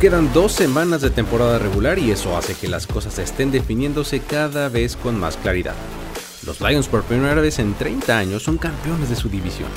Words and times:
Quedan 0.00 0.32
dos 0.32 0.52
semanas 0.52 1.00
de 1.00 1.10
temporada 1.10 1.58
regular 1.58 1.98
y 1.98 2.12
eso 2.12 2.36
hace 2.36 2.54
que 2.54 2.68
las 2.68 2.86
cosas 2.86 3.18
estén 3.18 3.50
definiéndose 3.50 4.20
cada 4.20 4.68
vez 4.68 4.94
con 4.94 5.18
más 5.18 5.36
claridad. 5.36 5.74
Los 6.46 6.60
Lions 6.60 6.86
por 6.86 7.02
primera 7.02 7.34
vez 7.34 7.58
en 7.58 7.74
30 7.74 8.16
años 8.16 8.44
son 8.44 8.58
campeones 8.58 9.10
de 9.10 9.16
su 9.16 9.28
división. 9.28 9.68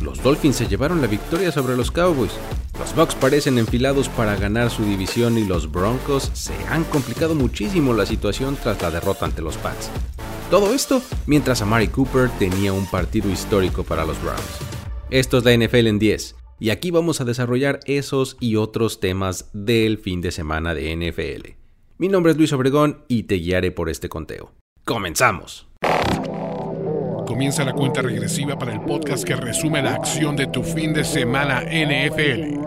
Los 0.00 0.22
Dolphins 0.22 0.56
se 0.56 0.66
llevaron 0.66 1.02
la 1.02 1.08
victoria 1.08 1.52
sobre 1.52 1.76
los 1.76 1.90
Cowboys. 1.90 2.32
Los 2.78 2.94
Bucks 2.94 3.14
parecen 3.14 3.58
enfilados 3.58 4.08
para 4.08 4.34
ganar 4.34 4.70
su 4.70 4.82
división 4.82 5.36
y 5.36 5.44
los 5.44 5.70
Broncos 5.70 6.30
se 6.32 6.54
han 6.70 6.84
complicado 6.84 7.34
muchísimo 7.34 7.92
la 7.92 8.06
situación 8.06 8.56
tras 8.62 8.80
la 8.80 8.90
derrota 8.90 9.26
ante 9.26 9.42
los 9.42 9.58
Pats. 9.58 9.90
Todo 10.50 10.72
esto 10.72 11.02
mientras 11.26 11.60
Amari 11.60 11.88
Cooper 11.88 12.30
tenía 12.38 12.72
un 12.72 12.86
partido 12.86 13.28
histórico 13.28 13.84
para 13.84 14.06
los 14.06 14.18
Browns. 14.22 14.40
Esto 15.10 15.36
es 15.36 15.44
la 15.44 15.54
NFL 15.54 15.86
en 15.86 15.98
10 15.98 16.39
y 16.60 16.68
aquí 16.70 16.90
vamos 16.90 17.20
a 17.20 17.24
desarrollar 17.24 17.80
esos 17.86 18.36
y 18.38 18.56
otros 18.56 19.00
temas 19.00 19.48
del 19.54 19.98
fin 19.98 20.20
de 20.20 20.30
semana 20.30 20.74
de 20.74 20.94
NFL. 20.94 21.52
Mi 21.96 22.08
nombre 22.08 22.32
es 22.32 22.38
Luis 22.38 22.52
Obregón 22.52 23.02
y 23.08 23.24
te 23.24 23.36
guiaré 23.36 23.72
por 23.72 23.88
este 23.88 24.08
conteo. 24.08 24.52
¡Comenzamos! 24.84 25.66
Comienza 27.26 27.64
la 27.64 27.72
cuenta 27.72 28.02
regresiva 28.02 28.58
para 28.58 28.74
el 28.74 28.80
podcast 28.82 29.24
que 29.24 29.36
resume 29.36 29.82
la 29.82 29.94
acción 29.94 30.36
de 30.36 30.48
tu 30.48 30.62
fin 30.62 30.92
de 30.92 31.04
semana 31.04 31.62
NFL. 31.62 32.60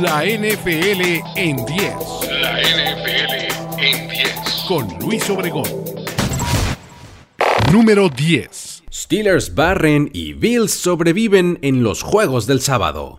La 0.00 0.24
NFL 0.24 1.20
en 1.34 1.56
10. 1.56 1.94
La 2.40 2.60
NFL 2.60 3.78
en 3.78 4.08
10. 4.08 4.64
Con 4.68 4.88
Luis 5.00 5.28
Obregón. 5.30 5.68
Número 7.72 8.08
10. 8.08 8.71
Steelers 9.12 9.54
barren 9.54 10.08
y 10.14 10.32
Bills 10.32 10.72
sobreviven 10.72 11.58
en 11.60 11.82
los 11.82 12.00
juegos 12.00 12.46
del 12.46 12.62
sábado. 12.62 13.18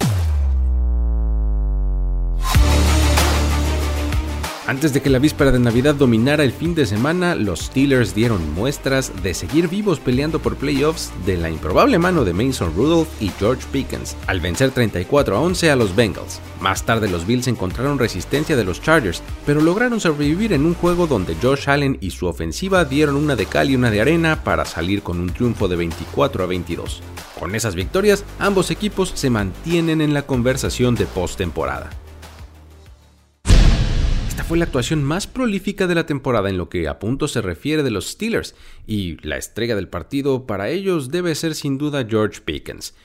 Antes 4.65 4.93
de 4.93 5.01
que 5.01 5.09
la 5.09 5.19
víspera 5.19 5.51
de 5.51 5.59
Navidad 5.59 5.93
dominara 5.93 6.45
el 6.45 6.53
fin 6.53 6.73
de 6.73 6.85
semana, 6.85 7.35
los 7.35 7.63
Steelers 7.63 8.15
dieron 8.15 8.53
muestras 8.53 9.11
de 9.21 9.33
seguir 9.33 9.67
vivos 9.67 9.99
peleando 9.99 10.39
por 10.39 10.55
playoffs 10.55 11.11
de 11.25 11.35
la 11.35 11.49
improbable 11.49 11.99
mano 11.99 12.23
de 12.23 12.31
Mason 12.31 12.73
Rudolph 12.73 13.09
y 13.19 13.29
George 13.39 13.67
Pickens, 13.73 14.15
al 14.25 14.39
vencer 14.39 14.71
34 14.71 15.35
a 15.35 15.41
11 15.41 15.69
a 15.69 15.75
los 15.75 15.93
Bengals. 15.97 16.39
Más 16.61 16.85
tarde 16.85 17.09
los 17.09 17.27
Bills 17.27 17.49
encontraron 17.49 17.99
resistencia 17.99 18.55
de 18.55 18.63
los 18.63 18.81
Chargers, 18.81 19.21
pero 19.45 19.59
lograron 19.59 19.99
sobrevivir 19.99 20.53
en 20.53 20.65
un 20.65 20.75
juego 20.75 21.07
donde 21.07 21.35
Josh 21.41 21.69
Allen 21.69 21.97
y 21.99 22.11
su 22.11 22.27
ofensiva 22.27 22.85
dieron 22.85 23.17
una 23.17 23.35
de 23.35 23.47
cal 23.47 23.69
y 23.69 23.75
una 23.75 23.91
de 23.91 23.99
arena 23.99 24.45
para 24.45 24.63
salir 24.63 25.03
con 25.03 25.19
un 25.19 25.31
triunfo 25.31 25.67
de 25.67 25.75
24 25.75 26.41
a 26.41 26.47
22. 26.47 27.01
Con 27.37 27.53
esas 27.53 27.75
victorias, 27.75 28.23
ambos 28.39 28.71
equipos 28.71 29.11
se 29.13 29.29
mantienen 29.29 29.99
en 29.99 30.13
la 30.13 30.21
conversación 30.21 30.95
de 30.95 31.05
postemporada. 31.05 31.89
Esta 34.33 34.43
fue 34.43 34.57
la 34.57 34.65
actuación 34.65 35.03
más 35.03 35.27
prolífica 35.27 35.85
de 35.85 35.93
la 35.93 36.07
temporada 36.07 36.49
en 36.49 36.57
lo 36.57 36.67
que 36.67 36.87
a 36.87 36.97
punto 36.97 37.27
se 37.27 37.39
refiere 37.39 37.83
de 37.83 37.91
los 37.91 38.07
Steelers, 38.07 38.55
y 38.87 39.17
la 39.21 39.37
estrella 39.37 39.75
del 39.75 39.89
partido 39.89 40.47
para 40.47 40.69
ellos 40.69 41.11
debe 41.11 41.35
ser 41.35 41.53
sin 41.53 41.77
duda 41.77 42.07
George 42.09 42.41
Pickens, 42.41 42.95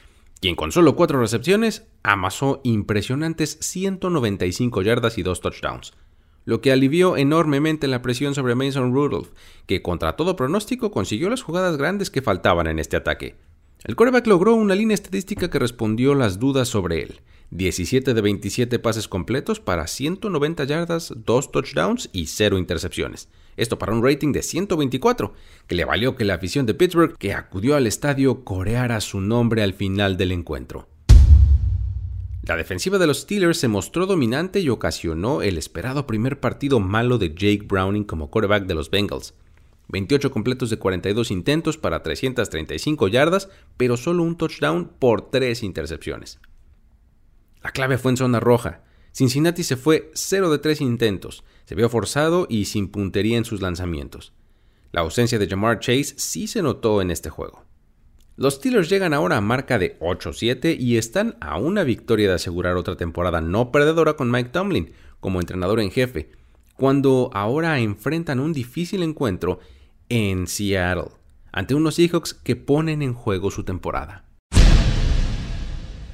quien 0.40 0.56
con 0.56 0.72
solo 0.72 0.96
cuatro 0.96 1.20
recepciones 1.20 1.86
amasó 2.02 2.62
impresionantes 2.64 3.58
195 3.60 4.80
yardas 4.80 5.18
y 5.18 5.22
dos 5.22 5.42
touchdowns, 5.42 5.92
lo 6.46 6.62
que 6.62 6.72
alivió 6.72 7.18
enormemente 7.18 7.88
la 7.88 8.00
presión 8.00 8.34
sobre 8.34 8.54
Mason 8.54 8.94
Rudolph, 8.94 9.28
que 9.66 9.82
contra 9.82 10.16
todo 10.16 10.34
pronóstico 10.34 10.90
consiguió 10.90 11.28
las 11.28 11.42
jugadas 11.42 11.76
grandes 11.76 12.08
que 12.08 12.22
faltaban 12.22 12.68
en 12.68 12.78
este 12.78 12.96
ataque. 12.96 13.36
El 13.84 13.96
quarterback 13.96 14.26
logró 14.26 14.54
una 14.54 14.74
línea 14.74 14.94
estadística 14.94 15.50
que 15.50 15.58
respondió 15.58 16.14
las 16.14 16.38
dudas 16.38 16.68
sobre 16.68 17.02
él, 17.02 17.20
17 17.50 18.12
de 18.12 18.20
27 18.20 18.78
pases 18.78 19.08
completos 19.08 19.58
para 19.58 19.86
190 19.86 20.64
yardas, 20.64 21.14
2 21.16 21.50
touchdowns 21.50 22.10
y 22.12 22.26
0 22.26 22.58
intercepciones. 22.58 23.30
Esto 23.56 23.78
para 23.78 23.94
un 23.94 24.04
rating 24.04 24.32
de 24.32 24.42
124, 24.42 25.32
que 25.66 25.74
le 25.74 25.86
valió 25.86 26.14
que 26.14 26.26
la 26.26 26.34
afición 26.34 26.66
de 26.66 26.74
Pittsburgh, 26.74 27.16
que 27.16 27.32
acudió 27.32 27.74
al 27.74 27.86
estadio, 27.86 28.44
coreara 28.44 29.00
su 29.00 29.20
nombre 29.20 29.62
al 29.62 29.72
final 29.72 30.18
del 30.18 30.32
encuentro. 30.32 30.88
La 32.42 32.56
defensiva 32.56 32.98
de 32.98 33.06
los 33.06 33.20
Steelers 33.20 33.58
se 33.58 33.68
mostró 33.68 34.06
dominante 34.06 34.60
y 34.60 34.68
ocasionó 34.68 35.42
el 35.42 35.56
esperado 35.58 36.06
primer 36.06 36.40
partido 36.40 36.80
malo 36.80 37.18
de 37.18 37.30
Jake 37.30 37.66
Browning 37.66 38.04
como 38.04 38.30
quarterback 38.30 38.66
de 38.66 38.74
los 38.74 38.90
Bengals. 38.90 39.34
28 39.88 40.30
completos 40.30 40.68
de 40.68 40.78
42 40.78 41.30
intentos 41.30 41.78
para 41.78 42.02
335 42.02 43.08
yardas, 43.08 43.48
pero 43.78 43.96
solo 43.96 44.22
un 44.22 44.36
touchdown 44.36 44.90
por 44.98 45.30
3 45.30 45.62
intercepciones. 45.62 46.40
La 47.62 47.70
clave 47.70 47.98
fue 47.98 48.12
en 48.12 48.16
zona 48.16 48.40
roja. 48.40 48.82
Cincinnati 49.12 49.64
se 49.64 49.76
fue 49.76 50.10
0 50.14 50.50
de 50.50 50.58
3 50.58 50.80
intentos, 50.80 51.44
se 51.64 51.74
vio 51.74 51.88
forzado 51.88 52.46
y 52.48 52.66
sin 52.66 52.88
puntería 52.88 53.36
en 53.36 53.44
sus 53.44 53.60
lanzamientos. 53.60 54.32
La 54.92 55.00
ausencia 55.00 55.38
de 55.38 55.48
Jamar 55.48 55.80
Chase 55.80 56.14
sí 56.16 56.46
se 56.46 56.62
notó 56.62 57.02
en 57.02 57.10
este 57.10 57.30
juego. 57.30 57.64
Los 58.36 58.54
Steelers 58.54 58.88
llegan 58.88 59.14
ahora 59.14 59.36
a 59.36 59.40
marca 59.40 59.78
de 59.78 59.98
8-7 59.98 60.78
y 60.78 60.96
están 60.96 61.36
a 61.40 61.58
una 61.58 61.82
victoria 61.82 62.28
de 62.28 62.34
asegurar 62.34 62.76
otra 62.76 62.96
temporada 62.96 63.40
no 63.40 63.72
perdedora 63.72 64.14
con 64.14 64.30
Mike 64.30 64.50
Tomlin 64.50 64.92
como 65.18 65.40
entrenador 65.40 65.80
en 65.80 65.90
jefe, 65.90 66.30
cuando 66.76 67.30
ahora 67.34 67.80
enfrentan 67.80 68.38
un 68.38 68.52
difícil 68.52 69.02
encuentro 69.02 69.58
en 70.08 70.46
Seattle, 70.46 71.10
ante 71.50 71.74
unos 71.74 71.96
Seahawks 71.96 72.34
que 72.34 72.54
ponen 72.54 73.02
en 73.02 73.14
juego 73.14 73.50
su 73.50 73.64
temporada. 73.64 74.27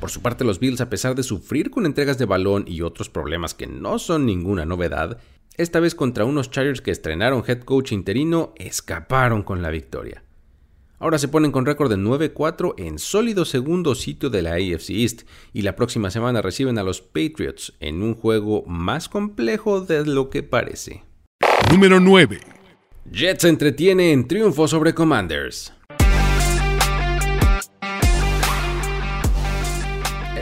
Por 0.04 0.10
su 0.10 0.20
parte, 0.20 0.44
los 0.44 0.60
Bills, 0.60 0.82
a 0.82 0.90
pesar 0.90 1.14
de 1.14 1.22
sufrir 1.22 1.70
con 1.70 1.86
entregas 1.86 2.18
de 2.18 2.26
balón 2.26 2.66
y 2.68 2.82
otros 2.82 3.08
problemas 3.08 3.54
que 3.54 3.66
no 3.66 3.98
son 3.98 4.26
ninguna 4.26 4.66
novedad, 4.66 5.16
esta 5.56 5.80
vez 5.80 5.94
contra 5.94 6.26
unos 6.26 6.50
Chargers 6.50 6.82
que 6.82 6.90
estrenaron 6.90 7.42
head 7.48 7.60
coach 7.60 7.92
interino, 7.92 8.52
escaparon 8.56 9.42
con 9.42 9.62
la 9.62 9.70
victoria. 9.70 10.22
Ahora 10.98 11.16
se 11.16 11.28
ponen 11.28 11.52
con 11.52 11.64
récord 11.64 11.88
de 11.88 11.96
9-4 11.96 12.74
en 12.76 12.98
sólido 12.98 13.46
segundo 13.46 13.94
sitio 13.94 14.28
de 14.28 14.42
la 14.42 14.56
AFC 14.56 14.90
East 14.90 15.22
y 15.54 15.62
la 15.62 15.74
próxima 15.74 16.10
semana 16.10 16.42
reciben 16.42 16.76
a 16.76 16.82
los 16.82 17.00
Patriots 17.00 17.72
en 17.80 18.02
un 18.02 18.14
juego 18.14 18.62
más 18.66 19.08
complejo 19.08 19.80
de 19.80 20.04
lo 20.04 20.28
que 20.28 20.42
parece. 20.42 21.02
Número 21.70 21.98
9. 21.98 22.40
Jets 23.10 23.44
entretiene 23.44 24.12
en 24.12 24.28
triunfo 24.28 24.68
sobre 24.68 24.92
Commanders. 24.92 25.73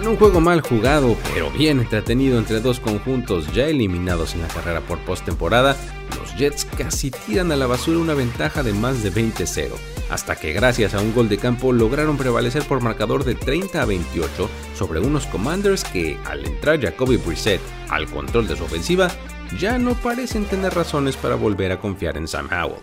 En 0.02 0.08
un 0.08 0.16
juego 0.16 0.40
mal 0.40 0.62
jugado, 0.62 1.16
pero 1.32 1.48
bien 1.52 1.78
entretenido 1.78 2.36
entre 2.36 2.58
dos 2.58 2.80
conjuntos 2.80 3.52
ya 3.52 3.68
eliminados 3.68 4.34
en 4.34 4.42
la 4.42 4.48
carrera 4.48 4.80
por 4.80 4.98
postemporada, 5.04 5.76
los 6.18 6.34
Jets 6.34 6.64
casi 6.64 7.12
tiran 7.12 7.52
a 7.52 7.56
la 7.56 7.68
basura 7.68 8.00
una 8.00 8.14
ventaja 8.14 8.64
de 8.64 8.72
más 8.72 9.04
de 9.04 9.12
20-0, 9.12 9.70
hasta 10.10 10.34
que 10.34 10.52
gracias 10.52 10.94
a 10.94 11.00
un 11.00 11.14
gol 11.14 11.28
de 11.28 11.38
campo 11.38 11.72
lograron 11.72 12.16
prevalecer 12.16 12.64
por 12.64 12.82
marcador 12.82 13.22
de 13.22 13.36
30 13.36 13.80
a 13.80 13.84
28 13.84 14.50
sobre 14.74 14.98
unos 14.98 15.28
Commanders 15.28 15.84
que, 15.84 16.18
al 16.24 16.44
entrar 16.46 16.80
Jacoby 16.80 17.18
Brissett 17.18 17.60
al 17.88 18.10
control 18.10 18.48
de 18.48 18.56
su 18.56 18.64
ofensiva, 18.64 19.08
ya 19.56 19.78
no 19.78 19.94
parecen 19.94 20.46
tener 20.46 20.74
razones 20.74 21.16
para 21.16 21.36
volver 21.36 21.70
a 21.70 21.78
confiar 21.78 22.16
en 22.16 22.26
Sam 22.26 22.48
Howell, 22.50 22.82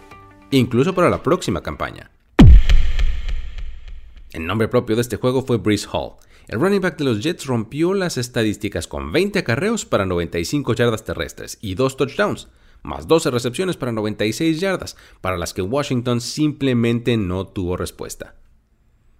incluso 0.52 0.96
para 0.96 1.10
la 1.10 1.22
próxima 1.22 1.60
campaña. 1.62 2.12
El 4.32 4.46
nombre 4.46 4.70
propio 4.70 4.96
de 4.96 5.02
este 5.02 5.18
juego 5.18 5.42
fue 5.42 5.58
Brice 5.58 5.88
Hall, 5.92 6.14
el 6.50 6.60
running 6.60 6.82
back 6.82 6.98
de 6.98 7.04
los 7.04 7.22
Jets 7.22 7.46
rompió 7.46 7.94
las 7.94 8.18
estadísticas 8.18 8.88
con 8.88 9.12
20 9.12 9.38
acarreos 9.38 9.86
para 9.86 10.08
95 10.08 10.74
yardas 10.74 11.04
terrestres 11.04 11.60
y 11.62 11.76
2 11.76 11.96
touchdowns, 11.96 12.48
más 12.82 13.08
12 13.08 13.30
recepciones 13.30 13.78
para 13.78 13.92
96 13.92 14.60
yardas, 14.60 14.98
para 15.22 15.38
las 15.38 15.54
que 15.54 15.62
Washington 15.62 16.22
simplemente 16.22 17.18
no 17.18 17.46
tuvo 17.46 17.78
respuesta. 17.78 18.34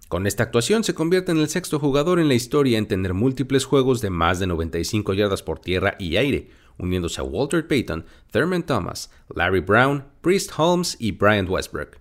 Con 0.08 0.26
esta 0.26 0.42
actuación 0.42 0.82
se 0.82 0.94
convierte 0.94 1.30
en 1.30 1.38
el 1.38 1.48
sexto 1.48 1.78
jugador 1.78 2.18
en 2.18 2.26
la 2.26 2.34
historia 2.34 2.78
en 2.78 2.88
tener 2.88 3.14
múltiples 3.14 3.64
juegos 3.64 4.00
de 4.00 4.10
más 4.10 4.40
de 4.40 4.48
95 4.48 5.14
yardas 5.14 5.44
por 5.44 5.60
tierra 5.60 5.94
y 6.00 6.16
aire, 6.16 6.50
uniéndose 6.78 7.20
a 7.20 7.24
Walter 7.24 7.68
Payton, 7.68 8.06
Thurman 8.32 8.64
Thomas, 8.64 9.08
Larry 9.32 9.60
Brown, 9.60 10.02
Priest 10.20 10.50
Holmes 10.56 10.96
y 10.98 11.12
Brian 11.12 11.48
Westbrook. 11.48 12.00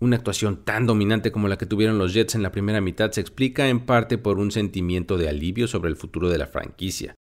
Una 0.00 0.16
actuación 0.16 0.64
tan 0.64 0.86
dominante 0.86 1.30
como 1.30 1.46
la 1.46 1.58
que 1.58 1.66
tuvieron 1.66 1.98
los 1.98 2.14
Jets 2.14 2.34
en 2.34 2.42
la 2.42 2.52
primera 2.52 2.80
mitad 2.80 3.10
se 3.12 3.20
explica 3.20 3.68
en 3.68 3.80
parte 3.80 4.16
por 4.16 4.38
un 4.38 4.50
sentimiento 4.50 5.18
de 5.18 5.28
alivio 5.28 5.68
sobre 5.68 5.90
el 5.90 5.96
futuro 5.96 6.30
de 6.30 6.38
la 6.38 6.46
franquicia. 6.46 7.14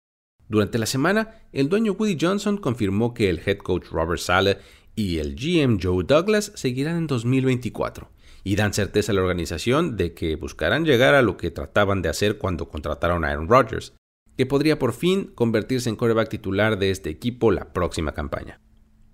Durante 0.47 0.79
la 0.79 0.85
semana, 0.85 1.41
el 1.51 1.67
dueño 1.67 1.91
Woody 1.91 2.17
Johnson 2.19 2.57
confirmó 2.57 3.13
que 3.13 3.29
el 3.29 3.41
head 3.45 3.57
coach 3.57 3.87
Robert 3.91 4.21
Sale 4.21 4.59
y 4.95 5.17
el 5.17 5.35
GM 5.35 5.77
Joe 5.81 6.05
Douglas 6.05 6.53
seguirán 6.55 6.95
en 6.95 7.07
2024 7.07 8.09
y 8.45 8.55
dan 8.55 8.73
certeza 8.73 9.11
a 9.11 9.15
la 9.15 9.21
organización 9.21 9.97
de 9.97 10.13
que 10.13 10.37
buscarán 10.37 10.85
llegar 10.85 11.15
a 11.15 11.21
lo 11.21 11.35
que 11.35 11.51
trataban 11.51 12.01
de 12.01 12.07
hacer 12.07 12.37
cuando 12.37 12.69
contrataron 12.69 13.25
a 13.25 13.27
Aaron 13.27 13.49
Rodgers, 13.49 13.93
que 14.37 14.45
podría 14.45 14.79
por 14.79 14.93
fin 14.93 15.33
convertirse 15.35 15.89
en 15.89 15.97
quarterback 15.97 16.29
titular 16.29 16.79
de 16.79 16.91
este 16.91 17.09
equipo 17.09 17.51
la 17.51 17.73
próxima 17.73 18.13
campaña. 18.13 18.61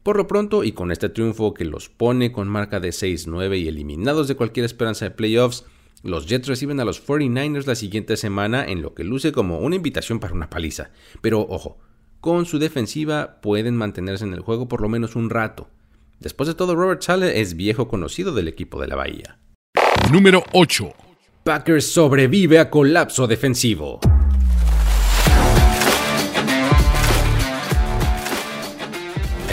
Por 0.06 0.18
lo 0.18 0.28
pronto, 0.28 0.64
y 0.64 0.72
con 0.72 0.92
este 0.92 1.10
triunfo 1.10 1.56
que 1.56 1.66
los 1.66 1.90
pone 1.90 2.32
con 2.32 2.48
marca 2.48 2.80
de 2.80 2.90
6-9 2.90 3.60
y 3.60 3.68
eliminados 3.68 4.28
de 4.28 4.36
cualquier 4.36 4.64
esperanza 4.64 5.06
de 5.06 5.10
playoffs, 5.10 5.66
Los 6.04 6.28
Jets 6.28 6.48
reciben 6.48 6.80
a 6.80 6.86
los 6.86 7.04
49ers 7.04 7.66
la 7.66 7.74
siguiente 7.74 8.16
semana 8.16 8.68
en 8.68 8.84
lo 8.84 8.94
que 8.94 9.04
luce 9.04 9.32
como 9.32 9.58
una 9.58 9.78
invitación 9.78 10.20
para 10.20 10.36
una 10.36 10.52
paliza. 10.52 10.92
Pero 11.22 11.48
ojo, 11.50 11.80
con 12.22 12.46
su 12.46 12.60
defensiva 12.60 13.42
pueden 13.42 13.76
mantenerse 13.76 14.26
en 14.26 14.36
el 14.36 14.42
juego 14.42 14.68
por 14.68 14.82
lo 14.82 14.90
menos 14.90 15.16
un 15.16 15.32
rato. 15.32 15.70
Después 16.20 16.46
de 16.46 16.54
todo, 16.54 16.76
Robert 16.76 17.02
Sale 17.02 17.42
es 17.42 17.56
viejo 17.56 17.88
conocido 17.88 18.32
del 18.32 18.48
equipo 18.48 18.80
de 18.80 18.88
la 18.88 18.96
Bahía. 18.96 19.40
Número 20.12 20.44
8. 20.54 20.94
Packers 21.44 21.86
sobrevive 21.86 22.60
a 22.60 22.70
colapso 22.70 23.26
defensivo. 23.26 24.00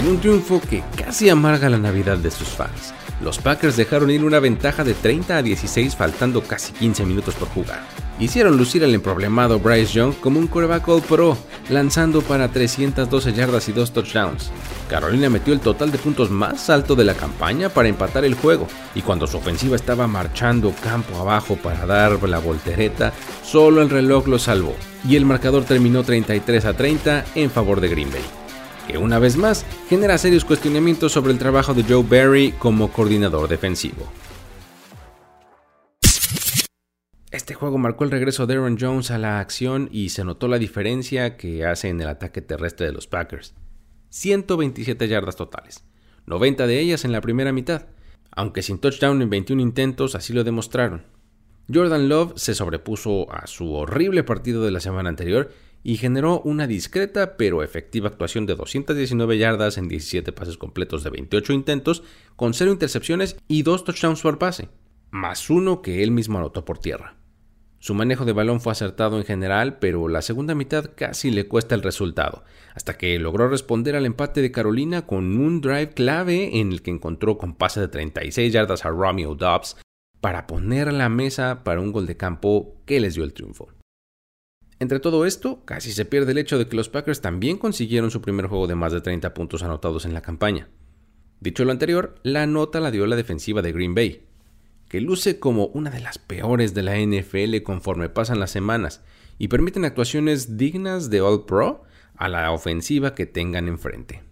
Un 0.04 0.18
triunfo 0.18 0.60
que 0.60 0.82
casi 0.96 1.28
amarga 1.28 1.68
la 1.68 1.78
Navidad 1.78 2.18
de 2.18 2.32
sus 2.32 2.48
fans, 2.48 2.92
los 3.22 3.38
Packers 3.38 3.76
dejaron 3.76 4.10
ir 4.10 4.24
una 4.24 4.40
ventaja 4.40 4.82
de 4.82 4.94
30 4.94 5.36
a 5.36 5.42
16 5.44 5.94
faltando 5.94 6.42
casi 6.42 6.72
15 6.72 7.06
minutos 7.06 7.36
por 7.36 7.46
jugar. 7.48 7.82
Hicieron 8.18 8.56
lucir 8.56 8.82
al 8.82 8.96
emproblemado 8.96 9.60
Bryce 9.60 9.92
Young 9.92 10.14
como 10.14 10.40
un 10.40 10.48
quarterback 10.48 10.88
all 10.88 11.02
pro, 11.02 11.38
lanzando 11.70 12.20
para 12.20 12.48
312 12.48 13.32
yardas 13.32 13.68
y 13.68 13.72
2 13.72 13.92
touchdowns. 13.92 14.50
Carolina 14.90 15.30
metió 15.30 15.54
el 15.54 15.60
total 15.60 15.92
de 15.92 15.98
puntos 15.98 16.32
más 16.32 16.68
alto 16.68 16.96
de 16.96 17.04
la 17.04 17.14
campaña 17.14 17.68
para 17.68 17.88
empatar 17.88 18.24
el 18.24 18.34
juego, 18.34 18.66
y 18.96 19.02
cuando 19.02 19.28
su 19.28 19.36
ofensiva 19.36 19.76
estaba 19.76 20.08
marchando 20.08 20.74
campo 20.82 21.16
abajo 21.16 21.54
para 21.54 21.86
dar 21.86 22.28
la 22.28 22.40
voltereta, 22.40 23.12
solo 23.44 23.80
el 23.80 23.88
reloj 23.88 24.26
lo 24.26 24.40
salvó, 24.40 24.74
y 25.08 25.14
el 25.14 25.26
marcador 25.26 25.62
terminó 25.62 26.02
33 26.02 26.64
a 26.64 26.74
30 26.74 27.24
en 27.36 27.52
favor 27.52 27.80
de 27.80 27.88
Green 27.88 28.10
Bay 28.10 28.41
que 28.92 28.98
una 28.98 29.18
vez 29.18 29.38
más 29.38 29.64
genera 29.88 30.18
serios 30.18 30.44
cuestionamientos 30.44 31.12
sobre 31.12 31.32
el 31.32 31.38
trabajo 31.38 31.72
de 31.72 31.82
Joe 31.82 32.04
Barry 32.08 32.52
como 32.58 32.92
coordinador 32.92 33.48
defensivo. 33.48 34.06
Este 37.30 37.54
juego 37.54 37.78
marcó 37.78 38.04
el 38.04 38.10
regreso 38.10 38.46
de 38.46 38.54
Aaron 38.54 38.76
Jones 38.78 39.10
a 39.10 39.16
la 39.16 39.40
acción 39.40 39.88
y 39.90 40.10
se 40.10 40.24
notó 40.24 40.46
la 40.46 40.58
diferencia 40.58 41.38
que 41.38 41.64
hace 41.64 41.88
en 41.88 42.02
el 42.02 42.08
ataque 42.08 42.42
terrestre 42.42 42.84
de 42.86 42.92
los 42.92 43.06
Packers. 43.06 43.54
127 44.10 45.08
yardas 45.08 45.36
totales, 45.36 45.84
90 46.26 46.66
de 46.66 46.78
ellas 46.78 47.06
en 47.06 47.12
la 47.12 47.22
primera 47.22 47.52
mitad, 47.52 47.86
aunque 48.30 48.60
sin 48.60 48.78
touchdown 48.78 49.22
en 49.22 49.30
21 49.30 49.62
intentos 49.62 50.14
así 50.14 50.34
lo 50.34 50.44
demostraron. 50.44 51.06
Jordan 51.72 52.10
Love 52.10 52.34
se 52.36 52.54
sobrepuso 52.54 53.32
a 53.32 53.46
su 53.46 53.72
horrible 53.72 54.22
partido 54.24 54.62
de 54.62 54.70
la 54.70 54.80
semana 54.80 55.08
anterior 55.08 55.50
y 55.82 55.96
generó 55.96 56.40
una 56.40 56.66
discreta 56.66 57.36
pero 57.36 57.62
efectiva 57.62 58.08
actuación 58.08 58.46
de 58.46 58.54
219 58.54 59.38
yardas 59.38 59.78
en 59.78 59.88
17 59.88 60.32
pases 60.32 60.56
completos 60.56 61.04
de 61.04 61.10
28 61.10 61.52
intentos, 61.52 62.02
con 62.36 62.54
0 62.54 62.72
intercepciones 62.72 63.36
y 63.48 63.62
2 63.62 63.84
touchdowns 63.84 64.22
por 64.22 64.38
pase, 64.38 64.68
más 65.10 65.50
uno 65.50 65.82
que 65.82 66.02
él 66.02 66.10
mismo 66.10 66.38
anotó 66.38 66.64
por 66.64 66.78
tierra. 66.78 67.16
Su 67.82 67.94
manejo 67.94 68.24
de 68.24 68.32
balón 68.32 68.60
fue 68.60 68.70
acertado 68.70 69.18
en 69.18 69.24
general, 69.24 69.80
pero 69.80 70.06
la 70.06 70.22
segunda 70.22 70.54
mitad 70.54 70.92
casi 70.94 71.32
le 71.32 71.48
cuesta 71.48 71.74
el 71.74 71.82
resultado, 71.82 72.44
hasta 72.76 72.96
que 72.96 73.18
logró 73.18 73.48
responder 73.48 73.96
al 73.96 74.06
empate 74.06 74.40
de 74.40 74.52
Carolina 74.52 75.04
con 75.04 75.36
un 75.36 75.60
drive 75.60 75.90
clave 75.90 76.60
en 76.60 76.70
el 76.70 76.82
que 76.82 76.92
encontró 76.92 77.38
con 77.38 77.56
pase 77.56 77.80
de 77.80 77.88
36 77.88 78.52
yardas 78.52 78.84
a 78.84 78.90
Romeo 78.90 79.34
Dobbs 79.34 79.78
para 80.20 80.46
poner 80.46 80.92
la 80.92 81.08
mesa 81.08 81.64
para 81.64 81.80
un 81.80 81.90
gol 81.90 82.06
de 82.06 82.16
campo 82.16 82.76
que 82.86 83.00
les 83.00 83.16
dio 83.16 83.24
el 83.24 83.32
triunfo. 83.32 83.70
Entre 84.82 84.98
todo 84.98 85.26
esto, 85.26 85.64
casi 85.64 85.92
se 85.92 86.04
pierde 86.04 86.32
el 86.32 86.38
hecho 86.38 86.58
de 86.58 86.66
que 86.66 86.74
los 86.74 86.88
Packers 86.88 87.20
también 87.20 87.56
consiguieron 87.56 88.10
su 88.10 88.20
primer 88.20 88.48
juego 88.48 88.66
de 88.66 88.74
más 88.74 88.92
de 88.92 89.00
30 89.00 89.32
puntos 89.32 89.62
anotados 89.62 90.06
en 90.06 90.12
la 90.12 90.22
campaña. 90.22 90.70
Dicho 91.38 91.64
lo 91.64 91.70
anterior, 91.70 92.16
la 92.24 92.48
nota 92.48 92.80
la 92.80 92.90
dio 92.90 93.06
la 93.06 93.14
defensiva 93.14 93.62
de 93.62 93.70
Green 93.70 93.94
Bay, 93.94 94.26
que 94.88 95.00
luce 95.00 95.38
como 95.38 95.66
una 95.66 95.88
de 95.90 96.00
las 96.00 96.18
peores 96.18 96.74
de 96.74 96.82
la 96.82 96.98
NFL 96.98 97.62
conforme 97.62 98.08
pasan 98.08 98.40
las 98.40 98.50
semanas 98.50 99.04
y 99.38 99.46
permiten 99.46 99.84
actuaciones 99.84 100.56
dignas 100.56 101.10
de 101.10 101.20
All 101.20 101.44
Pro 101.44 101.84
a 102.16 102.26
la 102.26 102.50
ofensiva 102.50 103.14
que 103.14 103.26
tengan 103.26 103.68
enfrente. 103.68 104.24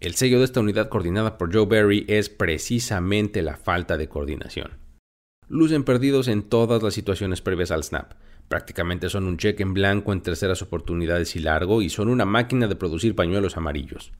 El 0.00 0.14
sello 0.14 0.38
de 0.38 0.46
esta 0.46 0.60
unidad 0.60 0.88
coordinada 0.88 1.36
por 1.36 1.52
Joe 1.52 1.66
Barry 1.66 2.06
es 2.08 2.30
precisamente 2.30 3.42
la 3.42 3.58
falta 3.58 3.98
de 3.98 4.08
coordinación. 4.08 4.78
Lucen 5.48 5.84
perdidos 5.84 6.28
en 6.28 6.44
todas 6.44 6.82
las 6.82 6.94
situaciones 6.94 7.42
previas 7.42 7.70
al 7.70 7.84
snap, 7.84 8.14
Prácticamente 8.48 9.08
son 9.08 9.26
un 9.26 9.38
cheque 9.38 9.62
en 9.62 9.74
blanco 9.74 10.12
en 10.12 10.20
terceras 10.20 10.62
oportunidades 10.62 11.34
y 11.36 11.40
largo 11.40 11.82
y 11.82 11.88
son 11.88 12.08
una 12.08 12.24
máquina 12.24 12.68
de 12.68 12.76
producir 12.76 13.14
pañuelos 13.14 13.56
amarillos. 13.56 14.12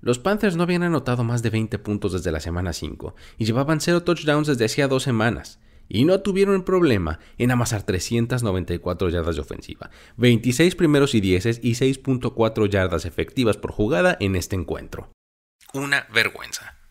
Los 0.00 0.18
Panthers 0.18 0.56
no 0.56 0.64
habían 0.64 0.82
anotado 0.82 1.24
más 1.24 1.42
de 1.42 1.48
20 1.48 1.78
puntos 1.78 2.12
desde 2.12 2.30
la 2.30 2.40
semana 2.40 2.74
5 2.74 3.14
y 3.38 3.46
llevaban 3.46 3.80
0 3.80 4.02
touchdowns 4.02 4.46
desde 4.46 4.66
hacía 4.66 4.86
dos 4.86 5.02
semanas. 5.02 5.60
Y 5.88 6.04
no 6.04 6.20
tuvieron 6.20 6.62
problema 6.62 7.20
en 7.36 7.50
amasar 7.50 7.82
394 7.82 9.08
yardas 9.10 9.36
de 9.36 9.42
ofensiva, 9.42 9.90
26 10.16 10.76
primeros 10.76 11.14
y 11.14 11.20
dieces 11.20 11.60
y 11.62 11.72
6.4 11.72 12.68
yardas 12.68 13.04
efectivas 13.04 13.56
por 13.56 13.72
jugada 13.72 14.16
en 14.20 14.36
este 14.36 14.56
encuentro. 14.56 15.10
Una 15.72 16.06
vergüenza. 16.12 16.83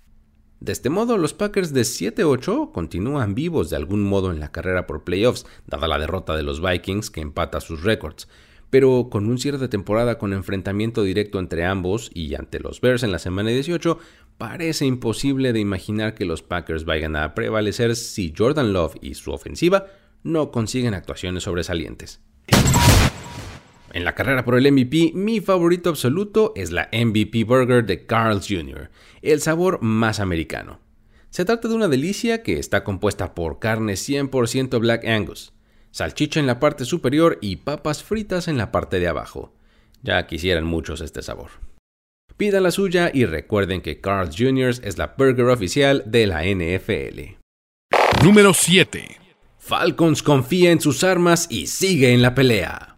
De 0.64 0.72
este 0.72 0.90
modo, 0.90 1.18
los 1.18 1.34
Packers 1.34 1.74
de 1.74 1.82
7-8 1.82 2.72
continúan 2.72 3.36
vivos 3.36 3.70
de 3.70 3.76
algún 3.76 4.02
modo 4.02 4.32
en 4.32 4.40
la 4.40 4.54
carrera 4.54 4.88
por 4.88 5.04
playoffs, 5.04 5.46
dada 5.68 5.90
la 5.90 6.00
derrota 6.00 6.38
de 6.38 6.44
los 6.44 6.62
Vikings 6.62 7.12
que 7.12 7.20
empata 7.20 7.60
sus 7.60 7.84
récords. 7.84 8.30
Pero 8.70 9.10
con 9.12 9.28
un 9.28 9.38
cierre 9.38 9.58
de 9.58 9.68
temporada 9.68 10.18
con 10.18 10.32
enfrentamiento 10.32 11.04
directo 11.04 11.40
entre 11.40 11.66
ambos 11.66 12.12
y 12.14 12.34
ante 12.36 12.62
los 12.62 12.80
Bears 12.80 13.04
en 13.04 13.12
la 13.12 13.20
semana 13.20 13.50
18, 13.50 14.00
parece 14.38 14.86
imposible 14.86 15.52
de 15.52 15.60
imaginar 15.60 16.16
que 16.16 16.24
los 16.24 16.44
Packers 16.44 16.86
vayan 16.86 17.18
a 17.18 17.36
prevalecer 17.36 17.98
si 17.98 18.34
Jordan 18.34 18.72
Love 18.72 18.96
y 19.02 19.16
su 19.16 19.34
ofensiva 19.34 19.88
no 20.24 20.50
consiguen 20.52 20.94
actuaciones 20.94 21.44
sobresalientes. 21.44 22.22
En 23.94 24.06
la 24.06 24.16
carrera 24.16 24.44
por 24.44 24.58
el 24.58 24.70
MVP, 24.72 25.12
mi 25.14 25.40
favorito 25.40 25.92
absoluto 25.92 26.52
es 26.56 26.72
la 26.72 26.90
MVP 26.92 27.44
Burger 27.44 27.86
de 27.86 28.08
Carl's 28.08 28.48
Jr., 28.50 28.90
el 29.22 29.40
sabor 29.40 29.84
más 29.84 30.20
americano. 30.20 30.80
Se 31.30 31.46
trata 31.46 31.68
de 31.68 31.76
una 31.76 31.88
delicia 31.88 32.42
que 32.42 32.58
está 32.58 32.84
compuesta 32.84 33.36
por 33.36 33.60
carne 33.60 33.94
100% 33.94 34.80
Black 34.80 35.06
Angus, 35.06 35.54
salchicha 35.92 36.40
en 36.40 36.48
la 36.48 36.60
parte 36.60 36.86
superior 36.86 37.38
y 37.40 37.58
papas 37.58 38.04
fritas 38.04 38.48
en 38.48 38.58
la 38.58 38.72
parte 38.72 39.00
de 39.00 39.08
abajo. 39.08 39.54
Ya 40.02 40.26
quisieran 40.26 40.66
muchos 40.66 41.00
este 41.00 41.22
sabor. 41.22 41.52
Pidan 42.36 42.64
la 42.64 42.72
suya 42.72 43.12
y 43.14 43.26
recuerden 43.26 43.82
que 43.82 44.02
Carl's 44.02 44.36
Jr. 44.36 44.74
es 44.82 44.98
la 44.98 45.14
burger 45.16 45.46
oficial 45.46 46.02
de 46.08 46.26
la 46.26 46.44
NFL. 46.44 47.38
Número 48.24 48.56
7. 48.56 49.18
Falcons 49.60 50.24
confía 50.24 50.72
en 50.72 50.82
sus 50.82 51.04
armas 51.04 51.46
y 51.52 51.68
sigue 51.68 52.12
en 52.12 52.24
la 52.24 52.34
pelea. 52.34 52.96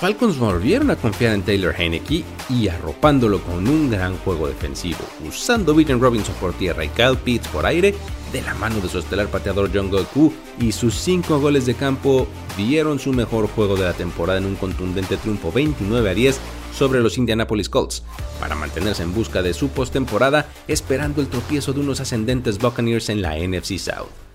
Falcons 0.00 0.38
volvieron 0.38 0.90
a 0.90 0.96
confiar 0.96 1.32
en 1.32 1.40
Taylor 1.40 1.74
Heineke 1.74 2.22
y 2.50 2.68
arropándolo 2.68 3.40
con 3.40 3.66
un 3.66 3.90
gran 3.90 4.18
juego 4.18 4.46
defensivo, 4.46 4.98
usando 5.26 5.72
William 5.72 5.98
Robinson 5.98 6.34
por 6.34 6.52
tierra 6.52 6.84
y 6.84 6.90
Kyle 6.90 7.16
Pitts 7.16 7.48
por 7.48 7.64
aire, 7.64 7.94
de 8.30 8.42
la 8.42 8.52
mano 8.56 8.78
de 8.80 8.90
su 8.90 8.98
estelar 8.98 9.28
pateador 9.28 9.70
John 9.72 9.90
Goku 9.90 10.34
y 10.60 10.72
sus 10.72 10.96
5 10.96 11.40
goles 11.40 11.64
de 11.64 11.74
campo 11.74 12.26
dieron 12.58 12.98
su 12.98 13.14
mejor 13.14 13.48
juego 13.48 13.74
de 13.76 13.84
la 13.84 13.94
temporada 13.94 14.38
en 14.38 14.44
un 14.44 14.56
contundente 14.56 15.16
triunfo 15.16 15.50
29 15.50 16.10
a 16.10 16.14
10 16.14 16.40
sobre 16.76 17.00
los 17.00 17.16
Indianapolis 17.16 17.70
Colts, 17.70 18.02
para 18.38 18.54
mantenerse 18.54 19.02
en 19.02 19.14
busca 19.14 19.40
de 19.40 19.54
su 19.54 19.70
postemporada 19.70 20.46
esperando 20.68 21.22
el 21.22 21.28
tropiezo 21.28 21.72
de 21.72 21.80
unos 21.80 22.00
ascendentes 22.00 22.58
Buccaneers 22.58 23.08
en 23.08 23.22
la 23.22 23.38
NFC 23.38 23.78
South 23.78 24.25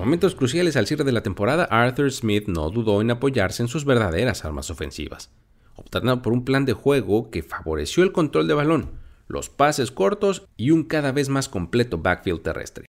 momentos 0.00 0.34
cruciales 0.34 0.76
al 0.76 0.86
cierre 0.86 1.04
de 1.04 1.12
la 1.12 1.22
temporada, 1.22 1.64
Arthur 1.64 2.10
Smith 2.10 2.48
no 2.48 2.70
dudó 2.70 3.02
en 3.02 3.10
apoyarse 3.10 3.62
en 3.62 3.68
sus 3.68 3.84
verdaderas 3.84 4.46
armas 4.46 4.70
ofensivas, 4.70 5.30
optando 5.74 6.22
por 6.22 6.32
un 6.32 6.44
plan 6.44 6.64
de 6.64 6.72
juego 6.72 7.30
que 7.30 7.42
favoreció 7.42 8.02
el 8.02 8.10
control 8.10 8.48
de 8.48 8.54
balón, 8.54 8.92
los 9.28 9.50
pases 9.50 9.92
cortos 9.92 10.46
y 10.56 10.70
un 10.70 10.84
cada 10.84 11.12
vez 11.12 11.28
más 11.28 11.50
completo 11.50 11.98
backfield 11.98 12.40
terrestre. 12.40 12.86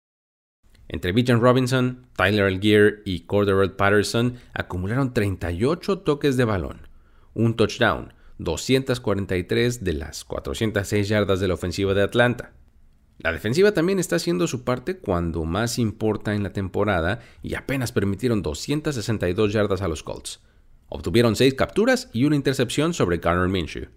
Entre 0.90 1.14
Bijan 1.14 1.40
Robinson, 1.40 2.08
Tyler 2.18 2.46
Algier 2.46 3.02
y 3.06 3.22
Corderell 3.22 3.72
Patterson 3.72 4.36
acumularon 4.54 5.14
38 5.14 6.00
toques 6.00 6.36
de 6.36 6.44
balón, 6.44 6.90
un 7.34 7.56
touchdown, 7.56 8.14
243 8.40 9.84
de 9.84 9.94
las 9.94 10.26
406 10.26 11.08
yardas 11.08 11.40
de 11.40 11.48
la 11.48 11.54
ofensiva 11.54 11.94
de 11.94 12.04
Atlanta, 12.04 12.52
la 13.20 13.32
defensiva 13.32 13.72
también 13.72 13.98
está 13.98 14.18
haciendo 14.18 14.46
su 14.46 14.64
parte 14.64 15.00
cuando 15.00 15.44
más 15.44 15.80
importa 15.80 16.36
en 16.36 16.44
la 16.44 16.54
temporada 16.54 17.20
y 17.42 17.56
apenas 17.56 17.92
permitieron 17.92 18.44
262 18.44 19.54
yardas 19.54 19.82
a 19.82 19.88
los 19.88 20.04
Colts. 20.04 20.42
Obtuvieron 20.88 21.36
6 21.36 21.56
capturas 21.56 22.10
y 22.14 22.26
una 22.26 22.36
intercepción 22.36 22.94
sobre 22.94 23.18
Garner 23.18 23.50
Minshew. 23.50 23.88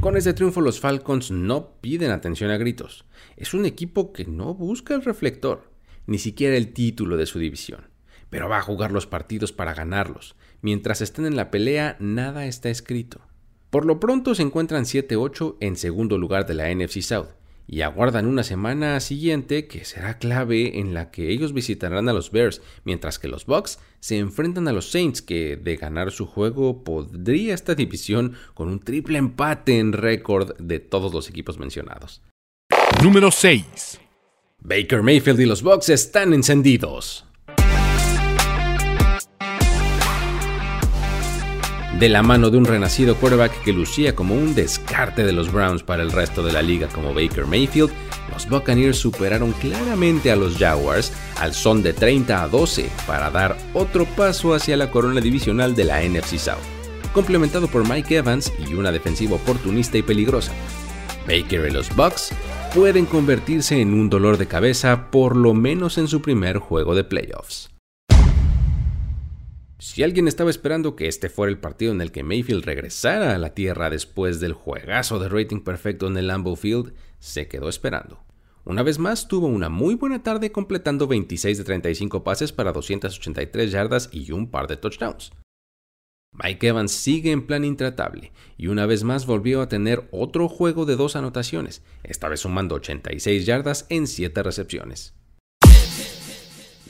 Con 0.00 0.18
este 0.18 0.34
triunfo 0.34 0.60
los 0.60 0.78
Falcons 0.78 1.30
no 1.30 1.80
piden 1.80 2.10
atención 2.10 2.50
a 2.50 2.58
gritos. 2.58 3.06
Es 3.36 3.54
un 3.54 3.64
equipo 3.64 4.12
que 4.12 4.26
no 4.26 4.54
busca 4.54 4.94
el 4.94 5.02
reflector, 5.02 5.72
ni 6.06 6.18
siquiera 6.18 6.56
el 6.56 6.74
título 6.74 7.16
de 7.16 7.26
su 7.26 7.38
división, 7.38 7.88
pero 8.28 8.48
va 8.48 8.58
a 8.58 8.62
jugar 8.62 8.92
los 8.92 9.06
partidos 9.06 9.50
para 9.50 9.74
ganarlos. 9.74 10.36
Mientras 10.60 11.00
estén 11.00 11.24
en 11.24 11.36
la 11.36 11.50
pelea, 11.50 11.96
nada 11.98 12.46
está 12.46 12.68
escrito. 12.68 13.25
Por 13.76 13.84
lo 13.84 14.00
pronto 14.00 14.34
se 14.34 14.40
encuentran 14.40 14.84
7-8 14.84 15.56
en 15.60 15.76
segundo 15.76 16.16
lugar 16.16 16.46
de 16.46 16.54
la 16.54 16.74
NFC 16.74 17.02
South 17.02 17.28
y 17.66 17.82
aguardan 17.82 18.24
una 18.24 18.42
semana 18.42 18.98
siguiente 19.00 19.66
que 19.66 19.84
será 19.84 20.16
clave 20.16 20.78
en 20.80 20.94
la 20.94 21.10
que 21.10 21.28
ellos 21.28 21.52
visitarán 21.52 22.08
a 22.08 22.14
los 22.14 22.30
Bears, 22.30 22.62
mientras 22.84 23.18
que 23.18 23.28
los 23.28 23.44
Bucks 23.44 23.78
se 24.00 24.16
enfrentan 24.16 24.66
a 24.66 24.72
los 24.72 24.90
Saints, 24.90 25.20
que 25.20 25.58
de 25.58 25.76
ganar 25.76 26.10
su 26.10 26.24
juego 26.24 26.84
podría 26.84 27.52
esta 27.52 27.74
división 27.74 28.32
con 28.54 28.68
un 28.68 28.80
triple 28.80 29.18
empate 29.18 29.78
en 29.78 29.92
récord 29.92 30.56
de 30.56 30.80
todos 30.80 31.12
los 31.12 31.28
equipos 31.28 31.58
mencionados. 31.58 32.22
Número 33.02 33.30
6. 33.30 34.00
Baker 34.60 35.02
Mayfield 35.02 35.40
y 35.40 35.44
los 35.44 35.62
Bucks 35.62 35.90
están 35.90 36.32
encendidos. 36.32 37.25
De 41.98 42.10
la 42.10 42.22
mano 42.22 42.50
de 42.50 42.58
un 42.58 42.66
renacido 42.66 43.16
quarterback 43.16 43.62
que 43.62 43.72
lucía 43.72 44.14
como 44.14 44.34
un 44.34 44.54
descarte 44.54 45.24
de 45.24 45.32
los 45.32 45.50
Browns 45.50 45.82
para 45.82 46.02
el 46.02 46.12
resto 46.12 46.42
de 46.42 46.52
la 46.52 46.60
liga 46.60 46.88
como 46.88 47.14
Baker 47.14 47.46
Mayfield, 47.46 47.90
los 48.32 48.46
Buccaneers 48.46 48.98
superaron 48.98 49.52
claramente 49.52 50.30
a 50.30 50.36
los 50.36 50.58
Jaguars 50.58 51.10
al 51.38 51.54
son 51.54 51.82
de 51.82 51.94
30 51.94 52.42
a 52.42 52.48
12 52.48 52.90
para 53.06 53.30
dar 53.30 53.56
otro 53.72 54.04
paso 54.04 54.54
hacia 54.54 54.76
la 54.76 54.90
corona 54.90 55.22
divisional 55.22 55.74
de 55.74 55.84
la 55.84 56.02
NFC 56.02 56.36
South, 56.36 56.58
complementado 57.14 57.66
por 57.66 57.88
Mike 57.88 58.16
Evans 58.16 58.52
y 58.58 58.74
una 58.74 58.92
defensiva 58.92 59.36
oportunista 59.36 59.96
y 59.96 60.02
peligrosa. 60.02 60.52
Baker 61.26 61.66
y 61.66 61.70
los 61.70 61.94
Bucks 61.96 62.30
pueden 62.74 63.06
convertirse 63.06 63.80
en 63.80 63.94
un 63.94 64.10
dolor 64.10 64.36
de 64.36 64.46
cabeza 64.46 65.10
por 65.10 65.34
lo 65.34 65.54
menos 65.54 65.96
en 65.96 66.08
su 66.08 66.20
primer 66.20 66.58
juego 66.58 66.94
de 66.94 67.04
playoffs. 67.04 67.70
Si 69.88 70.02
alguien 70.02 70.26
estaba 70.26 70.50
esperando 70.50 70.96
que 70.96 71.06
este 71.06 71.28
fuera 71.28 71.48
el 71.48 71.58
partido 71.58 71.92
en 71.92 72.00
el 72.00 72.10
que 72.10 72.24
Mayfield 72.24 72.64
regresara 72.64 73.36
a 73.36 73.38
la 73.38 73.54
tierra 73.54 73.88
después 73.88 74.40
del 74.40 74.52
juegazo 74.52 75.20
de 75.20 75.28
rating 75.28 75.60
perfecto 75.60 76.08
en 76.08 76.16
el 76.16 76.26
Lambeau 76.26 76.56
Field, 76.56 76.92
se 77.20 77.46
quedó 77.46 77.68
esperando. 77.68 78.24
Una 78.64 78.82
vez 78.82 78.98
más 78.98 79.28
tuvo 79.28 79.46
una 79.46 79.68
muy 79.68 79.94
buena 79.94 80.24
tarde 80.24 80.50
completando 80.50 81.06
26 81.06 81.58
de 81.58 81.64
35 81.64 82.24
pases 82.24 82.50
para 82.50 82.72
283 82.72 83.70
yardas 83.70 84.08
y 84.10 84.32
un 84.32 84.50
par 84.50 84.66
de 84.66 84.76
touchdowns. 84.76 85.30
Mike 86.32 86.66
Evans 86.66 86.90
sigue 86.90 87.30
en 87.30 87.46
plan 87.46 87.64
intratable 87.64 88.32
y 88.58 88.66
una 88.66 88.86
vez 88.86 89.04
más 89.04 89.24
volvió 89.24 89.62
a 89.62 89.68
tener 89.68 90.08
otro 90.10 90.48
juego 90.48 90.84
de 90.84 90.96
dos 90.96 91.14
anotaciones, 91.14 91.84
esta 92.02 92.28
vez 92.28 92.40
sumando 92.40 92.74
86 92.74 93.46
yardas 93.46 93.86
en 93.88 94.08
7 94.08 94.42
recepciones. 94.42 95.14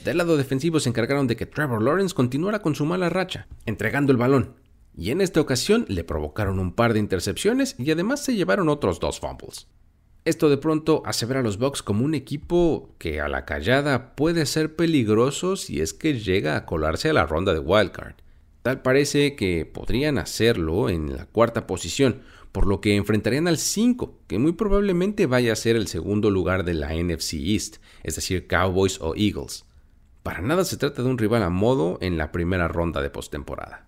Del 0.06 0.18
lado 0.18 0.36
defensivo 0.36 0.78
se 0.78 0.88
encargaron 0.88 1.26
de 1.26 1.34
que 1.34 1.46
Trevor 1.46 1.82
Lawrence 1.82 2.14
continuara 2.14 2.62
con 2.62 2.76
su 2.76 2.86
mala 2.86 3.08
racha, 3.08 3.48
entregando 3.64 4.12
el 4.12 4.18
balón, 4.18 4.54
y 4.96 5.10
en 5.10 5.20
esta 5.20 5.40
ocasión 5.40 5.84
le 5.88 6.04
provocaron 6.04 6.60
un 6.60 6.74
par 6.74 6.92
de 6.92 7.00
intercepciones 7.00 7.74
y 7.76 7.90
además 7.90 8.22
se 8.22 8.36
llevaron 8.36 8.68
otros 8.68 9.00
dos 9.00 9.18
fumbles. 9.18 9.66
Esto 10.24 10.48
de 10.48 10.58
pronto 10.58 11.02
hace 11.06 11.26
ver 11.26 11.38
a 11.38 11.42
los 11.42 11.58
Bucks 11.58 11.82
como 11.82 12.04
un 12.04 12.14
equipo 12.14 12.94
que 12.98 13.20
a 13.20 13.28
la 13.28 13.44
callada 13.44 14.14
puede 14.14 14.46
ser 14.46 14.76
peligroso 14.76 15.56
si 15.56 15.80
es 15.80 15.92
que 15.92 16.20
llega 16.20 16.54
a 16.54 16.66
colarse 16.66 17.10
a 17.10 17.12
la 17.12 17.26
ronda 17.26 17.52
de 17.52 17.58
wildcard. 17.58 18.14
Tal 18.62 18.82
parece 18.82 19.34
que 19.34 19.66
podrían 19.66 20.18
hacerlo 20.18 20.88
en 20.88 21.16
la 21.16 21.26
cuarta 21.26 21.66
posición, 21.66 22.22
por 22.52 22.68
lo 22.68 22.80
que 22.80 22.94
enfrentarían 22.94 23.48
al 23.48 23.58
5, 23.58 24.20
que 24.28 24.38
muy 24.38 24.52
probablemente 24.52 25.26
vaya 25.26 25.52
a 25.52 25.56
ser 25.56 25.74
el 25.74 25.88
segundo 25.88 26.30
lugar 26.30 26.62
de 26.62 26.74
la 26.74 26.94
NFC 26.94 27.32
East, 27.34 27.78
es 28.04 28.14
decir, 28.14 28.46
Cowboys 28.46 29.00
o 29.00 29.16
Eagles. 29.16 29.66
Para 30.26 30.40
nada 30.40 30.64
se 30.64 30.76
trata 30.76 31.04
de 31.04 31.08
un 31.08 31.18
rival 31.18 31.44
a 31.44 31.50
modo 31.50 31.98
en 32.00 32.18
la 32.18 32.32
primera 32.32 32.66
ronda 32.66 33.00
de 33.00 33.10
postemporada. 33.10 33.86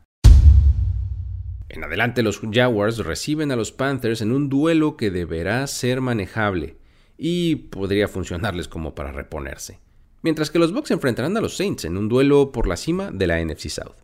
En 1.68 1.82
adelante 1.82 2.22
los 2.22 2.40
Jaguars 2.48 2.98
reciben 2.98 3.50
a 3.50 3.56
los 3.56 3.72
Panthers 3.72 4.20
en 4.20 4.30
un 4.30 4.48
duelo 4.48 4.96
que 4.96 5.10
deberá 5.10 5.66
ser 5.66 6.00
manejable 6.00 6.76
y 7.16 7.56
podría 7.56 8.06
funcionarles 8.06 8.68
como 8.68 8.94
para 8.94 9.10
reponerse. 9.10 9.80
Mientras 10.22 10.52
que 10.52 10.60
los 10.60 10.72
Bucks 10.72 10.92
enfrentarán 10.92 11.36
a 11.36 11.40
los 11.40 11.56
Saints 11.56 11.86
en 11.86 11.96
un 11.96 12.08
duelo 12.08 12.52
por 12.52 12.68
la 12.68 12.76
cima 12.76 13.10
de 13.10 13.26
la 13.26 13.44
NFC 13.44 13.68
South. 13.68 13.96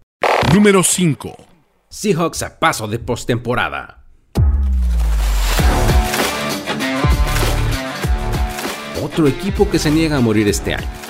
Número 0.53 0.83
5. 0.83 1.37
Seahawks 1.89 2.43
a 2.43 2.59
paso 2.59 2.89
de 2.89 2.99
postemporada. 2.99 4.07
Otro 9.01 9.29
equipo 9.29 9.71
que 9.71 9.79
se 9.79 9.93
niega 9.93 10.17
a 10.17 10.21
morir 10.21 10.49
este 10.49 10.75
año. 10.75 11.04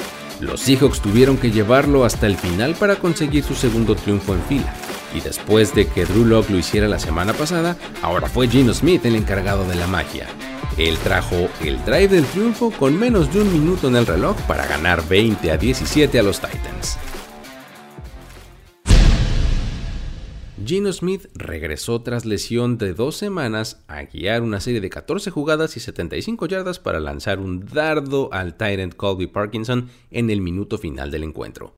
Los 0.44 0.60
Seahawks 0.60 1.00
tuvieron 1.00 1.38
que 1.38 1.50
llevarlo 1.50 2.04
hasta 2.04 2.26
el 2.26 2.36
final 2.36 2.74
para 2.74 2.96
conseguir 2.96 3.42
su 3.44 3.54
segundo 3.54 3.96
triunfo 3.96 4.34
en 4.34 4.42
fila. 4.42 4.74
Y 5.14 5.20
después 5.20 5.74
de 5.74 5.86
que 5.86 6.04
Drew 6.04 6.26
Locke 6.26 6.50
lo 6.50 6.58
hiciera 6.58 6.86
la 6.86 6.98
semana 6.98 7.32
pasada, 7.32 7.76
ahora 8.02 8.28
fue 8.28 8.48
Gino 8.48 8.74
Smith 8.74 9.06
el 9.06 9.16
encargado 9.16 9.66
de 9.66 9.74
la 9.74 9.86
magia. 9.86 10.26
Él 10.76 10.98
trajo 10.98 11.48
el 11.62 11.82
drive 11.84 12.08
del 12.08 12.26
triunfo 12.26 12.70
con 12.72 12.98
menos 12.98 13.32
de 13.32 13.40
un 13.40 13.52
minuto 13.52 13.88
en 13.88 13.96
el 13.96 14.06
reloj 14.06 14.36
para 14.42 14.66
ganar 14.66 15.06
20 15.08 15.50
a 15.50 15.56
17 15.56 16.18
a 16.18 16.22
los 16.22 16.40
Titans. 16.40 16.98
Gino 20.62 20.92
Smith 20.92 21.26
regresó 21.34 22.02
tras 22.02 22.24
lesión 22.24 22.78
de 22.78 22.94
dos 22.94 23.16
semanas 23.16 23.82
a 23.88 24.04
guiar 24.04 24.42
una 24.42 24.60
serie 24.60 24.80
de 24.80 24.88
14 24.88 25.32
jugadas 25.32 25.76
y 25.76 25.80
75 25.80 26.46
yardas 26.46 26.78
para 26.78 27.00
lanzar 27.00 27.40
un 27.40 27.66
dardo 27.66 28.32
al 28.32 28.56
Tyrant 28.56 28.94
Colby 28.94 29.26
Parkinson 29.26 29.90
en 30.12 30.30
el 30.30 30.40
minuto 30.40 30.78
final 30.78 31.10
del 31.10 31.24
encuentro. 31.24 31.74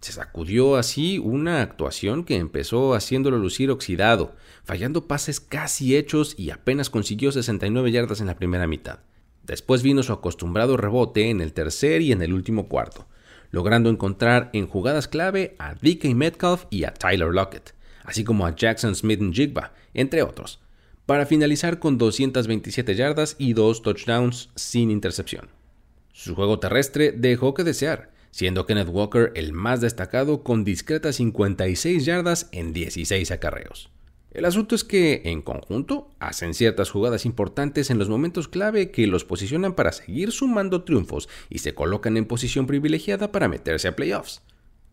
Se 0.00 0.10
sacudió 0.10 0.74
así 0.74 1.20
una 1.20 1.62
actuación 1.62 2.24
que 2.24 2.36
empezó 2.36 2.94
haciéndolo 2.94 3.38
lucir 3.38 3.70
oxidado, 3.70 4.34
fallando 4.64 5.06
pases 5.06 5.38
casi 5.38 5.96
hechos 5.96 6.34
y 6.36 6.50
apenas 6.50 6.90
consiguió 6.90 7.30
69 7.30 7.92
yardas 7.92 8.20
en 8.20 8.26
la 8.26 8.36
primera 8.36 8.66
mitad. 8.66 8.98
Después 9.44 9.84
vino 9.84 10.02
su 10.02 10.12
acostumbrado 10.12 10.76
rebote 10.76 11.30
en 11.30 11.40
el 11.40 11.52
tercer 11.52 12.02
y 12.02 12.10
en 12.10 12.22
el 12.22 12.32
último 12.32 12.66
cuarto, 12.66 13.06
logrando 13.52 13.88
encontrar 13.88 14.50
en 14.52 14.66
jugadas 14.66 15.06
clave 15.06 15.54
a 15.60 15.74
DK 15.74 16.06
Metcalf 16.16 16.64
y 16.70 16.82
a 16.82 16.92
Tyler 16.92 17.32
Lockett 17.32 17.75
así 18.06 18.24
como 18.24 18.46
a 18.46 18.54
Jackson 18.54 18.94
Smith 18.94 19.20
Jigba, 19.32 19.74
entre 19.92 20.22
otros, 20.22 20.60
para 21.04 21.26
finalizar 21.26 21.78
con 21.78 21.98
227 21.98 22.94
yardas 22.94 23.36
y 23.38 23.52
dos 23.52 23.82
touchdowns 23.82 24.50
sin 24.54 24.90
intercepción. 24.90 25.48
Su 26.12 26.34
juego 26.34 26.58
terrestre 26.58 27.12
dejó 27.12 27.52
que 27.52 27.64
desear, 27.64 28.10
siendo 28.30 28.66
Kenneth 28.66 28.88
Walker 28.88 29.32
el 29.34 29.52
más 29.52 29.80
destacado 29.80 30.42
con 30.42 30.64
discretas 30.64 31.16
56 31.16 32.04
yardas 32.04 32.48
en 32.52 32.72
16 32.72 33.30
acarreos. 33.30 33.90
El 34.36 34.44
asunto 34.44 34.74
es 34.74 34.84
que, 34.84 35.22
en 35.24 35.40
conjunto, 35.40 36.10
hacen 36.18 36.52
ciertas 36.52 36.90
jugadas 36.90 37.24
importantes 37.24 37.88
en 37.88 37.98
los 37.98 38.10
momentos 38.10 38.48
clave 38.48 38.90
que 38.90 39.06
los 39.06 39.24
posicionan 39.24 39.74
para 39.74 39.92
seguir 39.92 40.30
sumando 40.30 40.84
triunfos 40.84 41.28
y 41.48 41.60
se 41.60 41.74
colocan 41.74 42.18
en 42.18 42.26
posición 42.26 42.66
privilegiada 42.66 43.32
para 43.32 43.48
meterse 43.48 43.88
a 43.88 43.96
playoffs. 43.96 44.42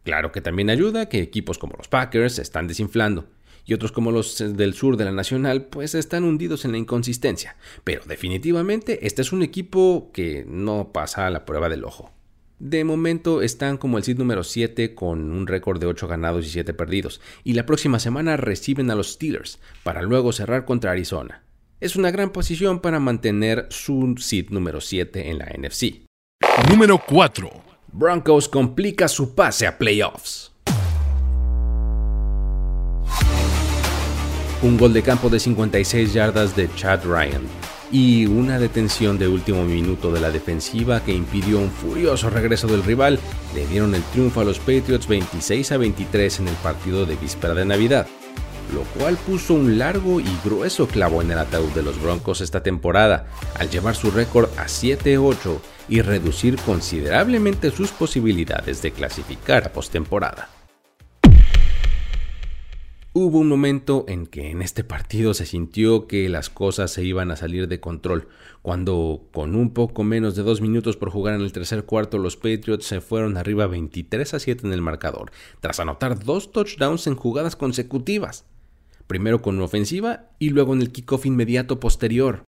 Claro 0.04 0.32
que 0.32 0.42
también 0.42 0.70
ayuda 0.70 1.10
que 1.10 1.20
equipos 1.20 1.58
como 1.58 1.76
los 1.78 1.88
Packers 1.88 2.36
se 2.36 2.42
están 2.42 2.68
desinflando 2.68 3.28
y 3.66 3.74
otros 3.74 3.92
como 3.92 4.12
los 4.12 4.38
del 4.38 4.74
sur 4.74 4.98
de 4.98 5.06
la 5.06 5.12
Nacional 5.12 5.66
pues 5.66 5.96
están 5.96 6.24
hundidos 6.24 6.66
en 6.66 6.72
la 6.74 6.78
inconsistencia, 6.78 7.56
pero 7.84 8.04
definitivamente 8.06 9.08
este 9.08 9.22
es 9.22 9.32
un 9.32 9.44
equipo 9.44 10.12
que 10.14 10.46
no 10.48 10.92
pasa 10.92 11.28
a 11.28 11.30
la 11.30 11.46
prueba 11.46 11.70
del 11.70 11.86
ojo. 11.86 12.12
De 12.60 12.84
momento 12.84 13.42
están 13.42 13.78
como 13.78 13.98
el 13.98 14.04
seed 14.04 14.18
número 14.18 14.44
7 14.44 14.96
con 14.96 15.32
un 15.32 15.48
récord 15.48 15.80
de 15.80 15.88
8 15.88 16.08
ganados 16.08 16.46
y 16.46 16.50
7 16.50 16.74
perdidos, 16.74 17.20
y 17.44 17.54
la 17.54 17.66
próxima 17.66 18.00
semana 18.00 18.38
reciben 18.38 18.92
a 18.92 18.96
los 18.96 19.14
Steelers 19.14 19.60
para 19.84 20.02
luego 20.02 20.32
cerrar 20.32 20.66
contra 20.66 20.92
Arizona. 20.92 21.44
Es 21.82 21.96
una 21.98 22.12
gran 22.12 22.32
posición 22.32 22.80
para 22.80 23.00
mantener 23.00 23.68
su 23.70 24.16
seed 24.18 24.50
número 24.52 24.80
7 24.80 25.30
en 25.30 25.40
la 25.40 25.48
NFC. 25.48 26.06
Número 26.70 27.02
4. 27.06 27.73
Broncos 27.96 28.50
complica 28.50 29.08
su 29.08 29.36
pase 29.36 29.68
a 29.68 29.78
playoffs. 29.78 30.52
Un 34.64 34.80
gol 34.80 34.94
de 34.94 35.04
campo 35.04 35.30
de 35.30 35.40
56 35.40 36.12
yardas 36.12 36.56
de 36.56 36.74
Chad 36.74 37.06
Ryan 37.06 37.44
y 37.92 38.26
una 38.26 38.58
detención 38.58 39.20
de 39.20 39.28
último 39.28 39.64
minuto 39.66 40.12
de 40.12 40.22
la 40.22 40.32
defensiva 40.32 41.04
que 41.04 41.14
impidió 41.14 41.60
un 41.60 41.70
furioso 41.70 42.32
regreso 42.32 42.66
del 42.66 42.84
rival 42.84 43.20
le 43.54 43.68
dieron 43.68 43.94
el 43.94 44.02
triunfo 44.06 44.42
a 44.42 44.44
los 44.44 44.58
Patriots 44.58 45.08
26 45.08 45.72
a 45.72 45.78
23 45.78 46.40
en 46.40 46.48
el 46.48 46.56
partido 46.56 47.06
de 47.06 47.16
víspera 47.16 47.54
de 47.54 47.66
Navidad, 47.66 48.08
lo 48.74 48.84
cual 49.00 49.18
puso 49.18 49.54
un 49.54 49.78
largo 49.78 50.20
y 50.20 50.38
grueso 50.44 50.88
clavo 50.88 51.22
en 51.22 51.32
el 51.32 51.38
ataúd 51.38 51.72
de 51.74 51.84
los 51.84 52.02
Broncos 52.02 52.42
esta 52.42 52.64
temporada 52.64 53.28
al 53.60 53.70
llevar 53.70 53.96
su 53.96 54.12
récord 54.12 54.50
a 54.58 54.66
7-8 54.66 55.60
y 55.90 56.02
reducir 56.02 56.58
considerablemente 56.58 57.72
sus 57.72 57.92
posibilidades 57.92 58.82
de 58.82 58.92
clasificar 58.92 59.66
a 59.66 59.74
postemporada. 59.74 60.50
Hubo 63.16 63.38
un 63.38 63.48
momento 63.48 64.06
en 64.08 64.26
que 64.26 64.50
en 64.50 64.64
este 64.64 64.84
partido 64.84 65.36
se 65.36 65.46
sintió 65.46 66.08
que 66.08 66.28
las 66.30 66.50
cosas 66.50 66.90
se 66.90 67.04
iban 67.04 67.30
a 67.30 67.36
salir 67.36 67.68
de 67.68 67.80
control, 67.80 68.28
cuando 68.64 69.28
con 69.32 69.56
un 69.56 69.72
poco 69.72 70.04
menos 70.04 70.36
de 70.36 70.42
dos 70.42 70.62
minutos 70.62 70.98
por 70.98 71.12
jugar 71.12 71.36
en 71.36 71.42
el 71.42 71.52
tercer 71.52 71.86
cuarto 71.86 72.18
los 72.18 72.38
Patriots 72.38 72.88
se 72.88 73.02
fueron 73.02 73.38
arriba 73.38 73.68
23 73.68 74.34
a 74.34 74.40
7 74.40 74.66
en 74.66 74.74
el 74.74 74.82
marcador, 74.82 75.32
tras 75.60 75.80
anotar 75.80 76.24
dos 76.24 76.52
touchdowns 76.52 77.06
en 77.06 77.16
jugadas 77.16 77.56
consecutivas. 77.56 78.46
Primero 79.14 79.44
con 79.44 79.58
una 79.58 79.66
ofensiva 79.66 80.32
y 80.40 80.50
luego 80.50 80.74
en 80.74 80.82
el 80.82 80.92
kickoff 80.92 81.28
inmediato 81.28 81.80
posterior. 81.80 82.46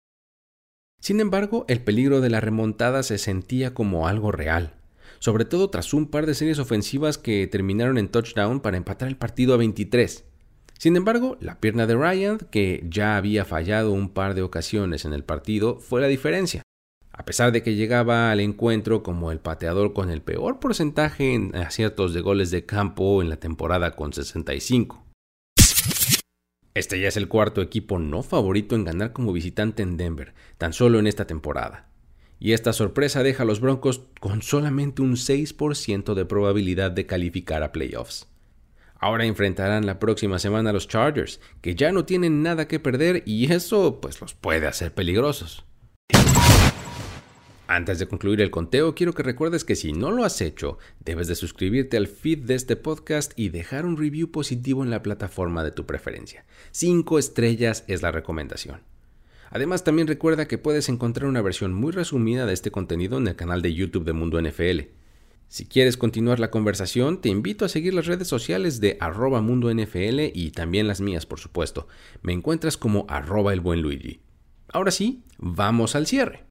Sin 1.00 1.20
embargo, 1.20 1.66
el 1.68 1.82
peligro 1.82 2.22
de 2.22 2.30
la 2.30 2.40
remontada 2.40 3.02
se 3.02 3.18
sentía 3.18 3.74
como 3.74 4.08
algo 4.08 4.32
real, 4.32 4.76
sobre 5.18 5.46
todo 5.46 5.72
tras 5.72 5.92
un 5.92 6.06
par 6.06 6.28
de 6.28 6.36
series 6.36 6.60
ofensivas 6.60 7.18
que 7.18 7.48
terminaron 7.48 7.98
en 7.98 8.10
touchdown 8.10 8.60
para 8.60 8.78
empatar 8.78 9.08
el 9.08 9.18
partido 9.18 9.56
a 9.56 9.58
23. 9.58 10.24
Sin 10.78 10.96
embargo, 10.96 11.36
la 11.42 11.60
pierna 11.60 11.88
de 11.88 11.96
Ryan, 11.96 12.38
que 12.52 12.86
ya 12.88 13.18
había 13.18 13.44
fallado 13.44 13.92
un 13.92 14.10
par 14.10 14.36
de 14.36 14.44
ocasiones 14.44 15.04
en 15.04 15.14
el 15.14 15.24
partido, 15.24 15.80
fue 15.80 16.00
la 16.00 16.08
diferencia. 16.10 16.62
A 17.12 17.26
pesar 17.26 17.52
de 17.52 17.64
que 17.64 17.74
llegaba 17.74 18.30
al 18.30 18.40
encuentro 18.40 19.02
como 19.02 19.32
el 19.32 19.40
pateador 19.40 19.94
con 19.94 20.12
el 20.12 20.22
peor 20.22 20.60
porcentaje 20.60 21.34
en 21.34 21.56
aciertos 21.56 22.14
de 22.14 22.22
goles 22.22 22.52
de 22.52 22.68
campo 22.68 23.24
en 23.24 23.30
la 23.30 23.38
temporada 23.38 23.96
con 23.96 24.14
65. 24.14 25.11
Este 26.74 27.02
ya 27.02 27.10
es 27.10 27.18
el 27.18 27.28
cuarto 27.28 27.62
equipo 27.62 28.00
no 28.00 28.24
favorito 28.24 28.76
en 28.76 28.86
ganar 28.86 29.12
como 29.12 29.34
visitante 29.34 29.84
en 29.84 29.98
Denver, 29.98 30.34
tan 30.58 30.72
solo 30.72 31.00
en 31.00 31.08
esta 31.08 31.28
temporada. 31.28 31.88
Y 32.40 32.54
esta 32.54 32.72
sorpresa 32.72 33.24
deja 33.24 33.44
a 33.44 33.46
los 33.46 33.60
Broncos 33.60 34.02
con 34.20 34.42
solamente 34.42 35.02
un 35.02 35.16
6% 35.16 36.14
de 36.14 36.26
probabilidad 36.26 36.92
de 36.92 37.06
calificar 37.06 37.62
a 37.62 37.74
playoffs. 37.74 38.28
Ahora 38.96 39.26
enfrentarán 39.26 39.86
la 39.86 40.00
próxima 40.00 40.40
semana 40.40 40.70
a 40.70 40.74
los 40.74 40.88
Chargers, 40.88 41.42
que 41.62 41.76
ya 41.76 41.92
no 41.92 42.06
tienen 42.06 42.42
nada 42.42 42.68
que 42.68 42.80
perder 42.80 43.24
y 43.26 43.52
eso 43.52 44.00
pues 44.00 44.22
los 44.22 44.34
puede 44.34 44.68
hacer 44.68 44.94
peligrosos. 44.94 45.66
Antes 47.74 48.00
de 48.00 48.08
concluir 48.10 48.42
el 48.42 48.52
conteo, 48.52 48.96
quiero 48.96 49.14
que 49.14 49.24
recuerdes 49.24 49.64
que 49.64 49.78
si 49.78 49.94
no 49.94 50.12
lo 50.12 50.26
has 50.26 50.42
hecho, 50.42 50.78
debes 51.06 51.30
de 51.30 51.36
suscribirte 51.36 51.96
al 51.96 52.08
feed 52.08 52.40
de 52.40 52.56
este 52.56 52.76
podcast 52.76 53.32
y 53.38 53.48
dejar 53.48 53.86
un 53.86 53.96
review 53.96 54.30
positivo 54.30 54.84
en 54.84 54.90
la 54.90 55.02
plataforma 55.02 55.64
de 55.64 55.72
tu 55.72 55.86
preferencia. 55.86 56.44
Cinco 56.72 57.18
estrellas 57.18 57.86
es 57.88 58.02
la 58.02 58.12
recomendación. 58.12 58.82
Además, 59.52 59.86
también 59.86 60.10
recuerda 60.10 60.50
que 60.50 60.58
puedes 60.58 60.90
encontrar 60.90 61.30
una 61.30 61.42
versión 61.42 61.74
muy 61.74 61.94
resumida 61.94 62.46
de 62.46 62.52
este 62.52 62.72
contenido 62.72 63.18
en 63.18 63.28
el 63.30 63.38
canal 63.38 63.62
de 63.62 63.74
YouTube 63.74 64.04
de 64.04 64.12
Mundo 64.12 64.42
NFL. 64.42 64.90
Si 65.48 65.66
quieres 65.66 65.96
continuar 65.96 66.42
la 66.42 66.52
conversación, 66.52 67.22
te 67.22 67.30
invito 67.30 67.64
a 67.64 67.70
seguir 67.70 67.94
las 67.94 68.06
redes 68.06 68.28
sociales 68.28 68.82
de 68.82 68.98
arroba 69.00 69.40
Mundo 69.40 69.74
NFL 69.74 70.20
y 70.34 70.52
también 70.52 70.90
las 70.90 71.00
mías, 71.00 71.26
por 71.26 71.40
supuesto. 71.40 71.88
Me 72.22 72.34
encuentras 72.34 72.76
como 72.76 73.06
arroba 73.08 73.54
el 73.54 73.62
buen 73.62 73.82
Luigi. 73.82 74.20
Ahora 74.68 74.92
sí, 74.92 75.24
vamos 75.38 75.96
al 75.96 76.06
cierre. 76.06 76.51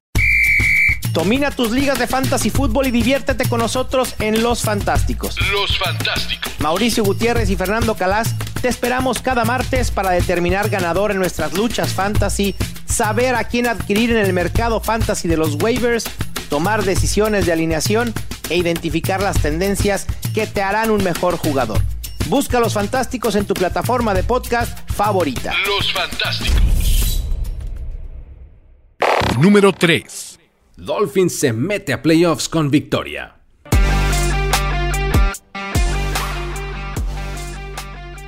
Domina 1.11 1.51
tus 1.51 1.71
ligas 1.71 1.99
de 1.99 2.07
fantasy 2.07 2.49
fútbol 2.49 2.87
y 2.87 2.91
diviértete 2.91 3.47
con 3.49 3.59
nosotros 3.59 4.15
en 4.19 4.41
Los 4.41 4.61
Fantásticos. 4.61 5.35
Los 5.51 5.77
Fantásticos. 5.77 6.53
Mauricio 6.59 7.03
Gutiérrez 7.03 7.49
y 7.49 7.57
Fernando 7.57 7.95
Calas 7.95 8.33
te 8.61 8.69
esperamos 8.69 9.21
cada 9.21 9.43
martes 9.43 9.91
para 9.91 10.11
determinar 10.11 10.69
ganador 10.69 11.11
en 11.11 11.17
nuestras 11.17 11.53
luchas 11.53 11.93
fantasy, 11.93 12.55
saber 12.85 13.35
a 13.35 13.43
quién 13.43 13.67
adquirir 13.67 14.11
en 14.11 14.17
el 14.17 14.31
mercado 14.31 14.79
fantasy 14.79 15.27
de 15.27 15.35
los 15.35 15.55
waivers, 15.61 16.05
tomar 16.49 16.85
decisiones 16.85 17.45
de 17.45 17.51
alineación 17.51 18.13
e 18.49 18.55
identificar 18.55 19.21
las 19.21 19.41
tendencias 19.41 20.07
que 20.33 20.47
te 20.47 20.61
harán 20.61 20.91
un 20.91 21.03
mejor 21.03 21.37
jugador. 21.37 21.81
Busca 22.27 22.61
Los 22.61 22.73
Fantásticos 22.73 23.35
en 23.35 23.45
tu 23.45 23.53
plataforma 23.53 24.13
de 24.13 24.23
podcast 24.23 24.89
favorita. 24.91 25.53
Los 25.65 25.91
Fantásticos. 25.91 27.23
Número 29.37 29.73
3. 29.73 30.30
Dolphins 30.77 31.37
se 31.37 31.51
mete 31.51 31.93
a 31.93 32.01
playoffs 32.01 32.47
con 32.47 32.71
victoria. 32.71 33.35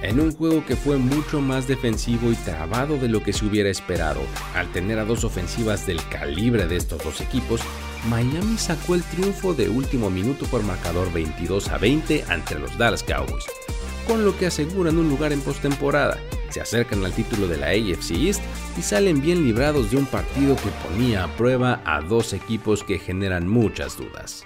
En 0.01 0.19
un 0.19 0.33
juego 0.33 0.65
que 0.65 0.75
fue 0.75 0.97
mucho 0.97 1.39
más 1.39 1.67
defensivo 1.67 2.29
y 2.31 2.35
trabado 2.35 2.97
de 2.97 3.07
lo 3.07 3.23
que 3.23 3.31
se 3.31 3.45
hubiera 3.45 3.69
esperado, 3.69 4.19
al 4.53 4.69
tener 4.73 4.99
a 4.99 5.05
dos 5.05 5.23
ofensivas 5.23 5.87
del 5.87 6.05
calibre 6.09 6.67
de 6.67 6.75
estos 6.75 7.01
dos 7.01 7.21
equipos, 7.21 7.61
Miami 8.09 8.57
sacó 8.57 8.95
el 8.95 9.03
triunfo 9.03 9.53
de 9.53 9.69
último 9.69 10.09
minuto 10.09 10.45
por 10.47 10.61
marcador 10.63 11.11
22 11.13 11.69
a 11.69 11.77
20 11.77 12.25
ante 12.27 12.59
los 12.59 12.77
Dallas 12.77 13.01
Cowboys, 13.01 13.45
con 14.07 14.25
lo 14.25 14.37
que 14.37 14.47
aseguran 14.47 14.97
un 14.97 15.09
lugar 15.09 15.31
en 15.33 15.41
postemporada 15.41 16.17
se 16.53 16.61
acercan 16.61 17.03
al 17.03 17.11
título 17.13 17.47
de 17.47 17.57
la 17.57 17.69
AFC 17.69 18.11
East 18.11 18.43
y 18.77 18.83
salen 18.83 19.23
bien 19.23 19.43
librados 19.43 19.89
de 19.89 19.97
un 19.97 20.05
partido 20.05 20.55
que 20.55 20.69
ponía 20.87 21.23
a 21.23 21.35
prueba 21.35 21.81
a 21.83 21.99
dos 22.01 22.31
equipos 22.31 22.83
que 22.83 22.99
generan 22.99 23.47
muchas 23.47 23.97
dudas. 23.97 24.45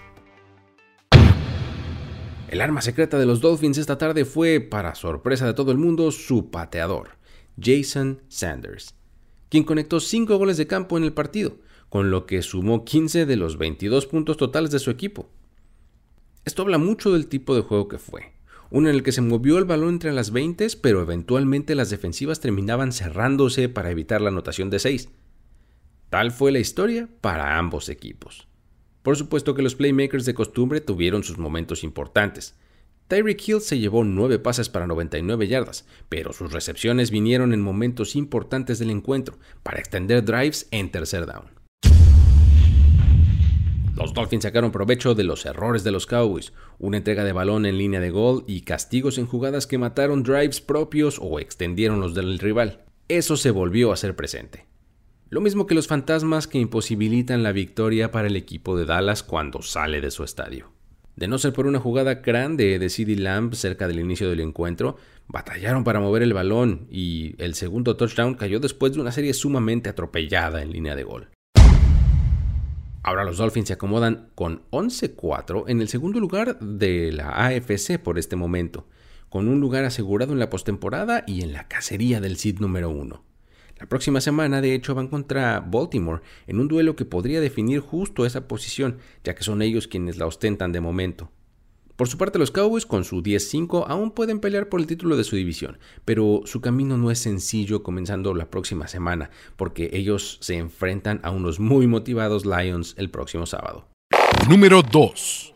El 2.47 2.61
arma 2.61 2.81
secreta 2.81 3.19
de 3.19 3.25
los 3.25 3.41
Dolphins 3.41 3.77
esta 3.77 3.97
tarde 3.97 4.23
fue, 4.23 4.61
para 4.61 4.95
sorpresa 4.95 5.45
de 5.45 5.53
todo 5.53 5.73
el 5.73 5.77
mundo, 5.77 6.11
su 6.11 6.49
pateador, 6.49 7.17
Jason 7.61 8.21
Sanders, 8.29 8.95
quien 9.49 9.65
conectó 9.65 9.99
5 9.99 10.37
goles 10.37 10.55
de 10.55 10.65
campo 10.65 10.97
en 10.97 11.03
el 11.03 11.11
partido, 11.11 11.57
con 11.89 12.09
lo 12.09 12.25
que 12.25 12.41
sumó 12.41 12.85
15 12.85 13.25
de 13.25 13.35
los 13.35 13.57
22 13.57 14.05
puntos 14.05 14.37
totales 14.37 14.71
de 14.71 14.79
su 14.79 14.91
equipo. 14.91 15.29
Esto 16.45 16.61
habla 16.61 16.77
mucho 16.77 17.11
del 17.11 17.27
tipo 17.27 17.53
de 17.53 17.63
juego 17.63 17.89
que 17.89 17.97
fue, 17.97 18.31
uno 18.69 18.89
en 18.89 18.95
el 18.95 19.03
que 19.03 19.11
se 19.11 19.21
movió 19.21 19.57
el 19.57 19.65
balón 19.65 19.89
entre 19.89 20.13
las 20.13 20.31
20, 20.31 20.67
pero 20.81 21.01
eventualmente 21.01 21.75
las 21.75 21.89
defensivas 21.89 22.39
terminaban 22.39 22.91
cerrándose 22.91 23.69
para 23.69 23.91
evitar 23.91 24.21
la 24.21 24.29
anotación 24.29 24.69
de 24.69 24.79
6. 24.79 25.09
Tal 26.09 26.31
fue 26.31 26.51
la 26.51 26.59
historia 26.59 27.09
para 27.21 27.57
ambos 27.57 27.89
equipos. 27.89 28.47
Por 29.03 29.15
supuesto 29.15 29.55
que 29.55 29.61
los 29.61 29.75
playmakers 29.75 30.25
de 30.25 30.33
costumbre 30.33 30.81
tuvieron 30.81 31.23
sus 31.23 31.37
momentos 31.37 31.83
importantes. 31.83 32.55
Tyreek 33.07 33.47
Hill 33.47 33.61
se 33.61 33.79
llevó 33.79 34.03
9 34.03 34.39
pases 34.39 34.67
para 34.67 34.85
99 34.85 35.47
yardas, 35.47 35.85
pero 36.09 36.33
sus 36.33 36.51
recepciones 36.51 37.09
vinieron 37.09 37.53
en 37.53 37.61
momentos 37.61 38.17
importantes 38.17 38.79
del 38.79 38.89
encuentro 38.89 39.37
para 39.63 39.79
extender 39.79 40.25
drives 40.25 40.67
en 40.71 40.91
tercer 40.91 41.25
down. 41.25 41.56
Los 43.97 44.13
Dolphins 44.13 44.43
sacaron 44.43 44.71
provecho 44.71 45.15
de 45.15 45.23
los 45.23 45.47
errores 45.47 45.83
de 45.83 45.89
los 45.89 46.05
Cowboys, 46.05 46.53
una 46.77 46.97
entrega 46.97 47.23
de 47.23 47.33
balón 47.33 47.65
en 47.65 47.79
línea 47.79 47.99
de 47.99 48.11
gol 48.11 48.43
y 48.45 48.61
castigos 48.61 49.17
en 49.17 49.25
jugadas 49.25 49.65
que 49.65 49.79
mataron 49.79 50.21
drives 50.21 50.61
propios 50.61 51.17
o 51.19 51.39
extendieron 51.39 51.99
los 51.99 52.13
del 52.13 52.37
rival. 52.37 52.85
Eso 53.07 53.37
se 53.37 53.49
volvió 53.49 53.91
a 53.91 53.97
ser 53.97 54.15
presente. 54.15 54.67
Lo 55.31 55.41
mismo 55.41 55.65
que 55.65 55.73
los 55.73 55.87
fantasmas 55.87 56.47
que 56.47 56.59
imposibilitan 56.59 57.41
la 57.41 57.51
victoria 57.51 58.11
para 58.11 58.27
el 58.27 58.35
equipo 58.35 58.77
de 58.77 58.85
Dallas 58.85 59.23
cuando 59.23 59.63
sale 59.63 59.99
de 59.99 60.11
su 60.11 60.23
estadio. 60.23 60.71
De 61.15 61.27
no 61.27 61.39
ser 61.39 61.53
por 61.53 61.65
una 61.65 61.79
jugada 61.79 62.15
grande 62.15 62.77
de 62.77 62.89
CD 62.89 63.15
Lamb 63.15 63.55
cerca 63.55 63.87
del 63.87 63.99
inicio 63.99 64.29
del 64.29 64.41
encuentro, 64.41 64.97
batallaron 65.27 65.83
para 65.83 65.99
mover 65.99 66.21
el 66.21 66.33
balón 66.33 66.85
y 66.91 67.33
el 67.39 67.55
segundo 67.55 67.97
touchdown 67.97 68.35
cayó 68.35 68.59
después 68.59 68.93
de 68.93 69.01
una 69.01 69.11
serie 69.11 69.33
sumamente 69.33 69.89
atropellada 69.89 70.61
en 70.61 70.71
línea 70.71 70.95
de 70.95 71.03
gol. 71.03 71.29
Ahora 73.07 73.23
los 73.23 73.37
Dolphins 73.37 73.69
se 73.69 73.73
acomodan 73.75 74.31
con 74.35 74.63
11-4 74.69 75.63
en 75.69 75.79
el 75.79 75.87
segundo 75.87 76.19
lugar 76.19 76.59
de 76.59 77.13
la 77.13 77.45
AFC 77.45 77.99
por 77.99 78.19
este 78.19 78.35
momento, 78.35 78.85
con 79.29 79.47
un 79.47 79.61
lugar 79.61 79.85
asegurado 79.85 80.33
en 80.33 80.39
la 80.39 80.49
postemporada 80.49 81.23
y 81.25 81.41
en 81.41 81.53
la 81.53 81.69
cacería 81.69 82.19
del 82.19 82.35
seed 82.35 82.59
número 82.59 82.89
1. 82.89 83.23
La 83.79 83.85
próxima 83.85 84.19
semana, 84.19 84.59
de 84.59 84.75
hecho, 84.75 84.93
van 84.93 85.07
contra 85.07 85.61
Baltimore 85.61 86.21
en 86.47 86.59
un 86.59 86.67
duelo 86.67 86.97
que 86.97 87.05
podría 87.05 87.39
definir 87.39 87.79
justo 87.79 88.25
esa 88.25 88.49
posición, 88.49 88.97
ya 89.23 89.35
que 89.35 89.43
son 89.43 89.61
ellos 89.61 89.87
quienes 89.87 90.17
la 90.17 90.25
ostentan 90.25 90.73
de 90.73 90.81
momento. 90.81 91.31
Por 91.97 92.07
su 92.07 92.19
parte, 92.19 92.37
los 92.37 92.51
Cowboys, 92.51 92.85
con 92.85 93.03
su 93.03 93.23
10-5, 93.23 93.85
aún 93.87 94.11
pueden 94.11 94.39
pelear 94.39 94.69
por 94.69 94.79
el 94.79 94.85
título 94.85 95.17
de 95.17 95.23
su 95.23 95.35
división, 95.35 95.79
pero 96.05 96.43
su 96.45 96.61
camino 96.61 96.95
no 96.95 97.09
es 97.09 97.17
sencillo 97.17 97.81
comenzando 97.81 98.35
la 98.35 98.51
próxima 98.51 98.87
semana, 98.87 99.31
porque 99.55 99.89
ellos 99.93 100.37
se 100.39 100.57
enfrentan 100.57 101.19
a 101.23 101.31
unos 101.31 101.59
muy 101.59 101.87
motivados 101.87 102.45
Lions 102.45 102.93
el 102.99 103.09
próximo 103.09 103.47
sábado. 103.47 103.87
Número 104.47 104.83
2. 104.83 105.55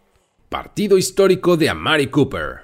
Partido 0.49 0.97
histórico 0.97 1.57
de 1.57 1.69
Amari 1.69 2.07
Cooper. 2.07 2.61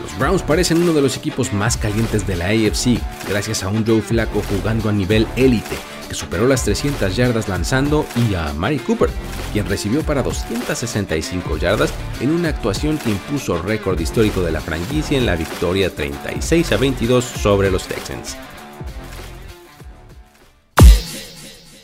Los 0.00 0.18
Browns 0.20 0.42
parecen 0.44 0.80
uno 0.80 0.92
de 0.92 1.02
los 1.02 1.16
equipos 1.16 1.52
más 1.52 1.76
calientes 1.76 2.24
de 2.24 2.36
la 2.36 2.50
AFC, 2.50 3.00
gracias 3.28 3.64
a 3.64 3.68
un 3.68 3.84
Joe 3.84 4.00
Flaco 4.00 4.42
jugando 4.42 4.88
a 4.88 4.92
nivel 4.92 5.26
élite 5.34 5.74
que 6.06 6.14
superó 6.14 6.46
las 6.46 6.64
300 6.64 7.14
yardas 7.16 7.48
lanzando, 7.48 8.06
y 8.28 8.34
a 8.34 8.52
Mari 8.52 8.78
Cooper, 8.78 9.10
quien 9.52 9.66
recibió 9.66 10.02
para 10.02 10.22
265 10.22 11.56
yardas 11.58 11.92
en 12.20 12.30
una 12.30 12.48
actuación 12.50 12.98
que 12.98 13.10
impuso 13.10 13.60
récord 13.62 13.98
histórico 13.98 14.42
de 14.42 14.52
la 14.52 14.60
franquicia 14.60 15.18
en 15.18 15.26
la 15.26 15.36
victoria 15.36 15.94
36 15.94 16.72
a 16.72 16.76
22 16.76 17.24
sobre 17.24 17.70
los 17.70 17.86
Texans. 17.86 18.36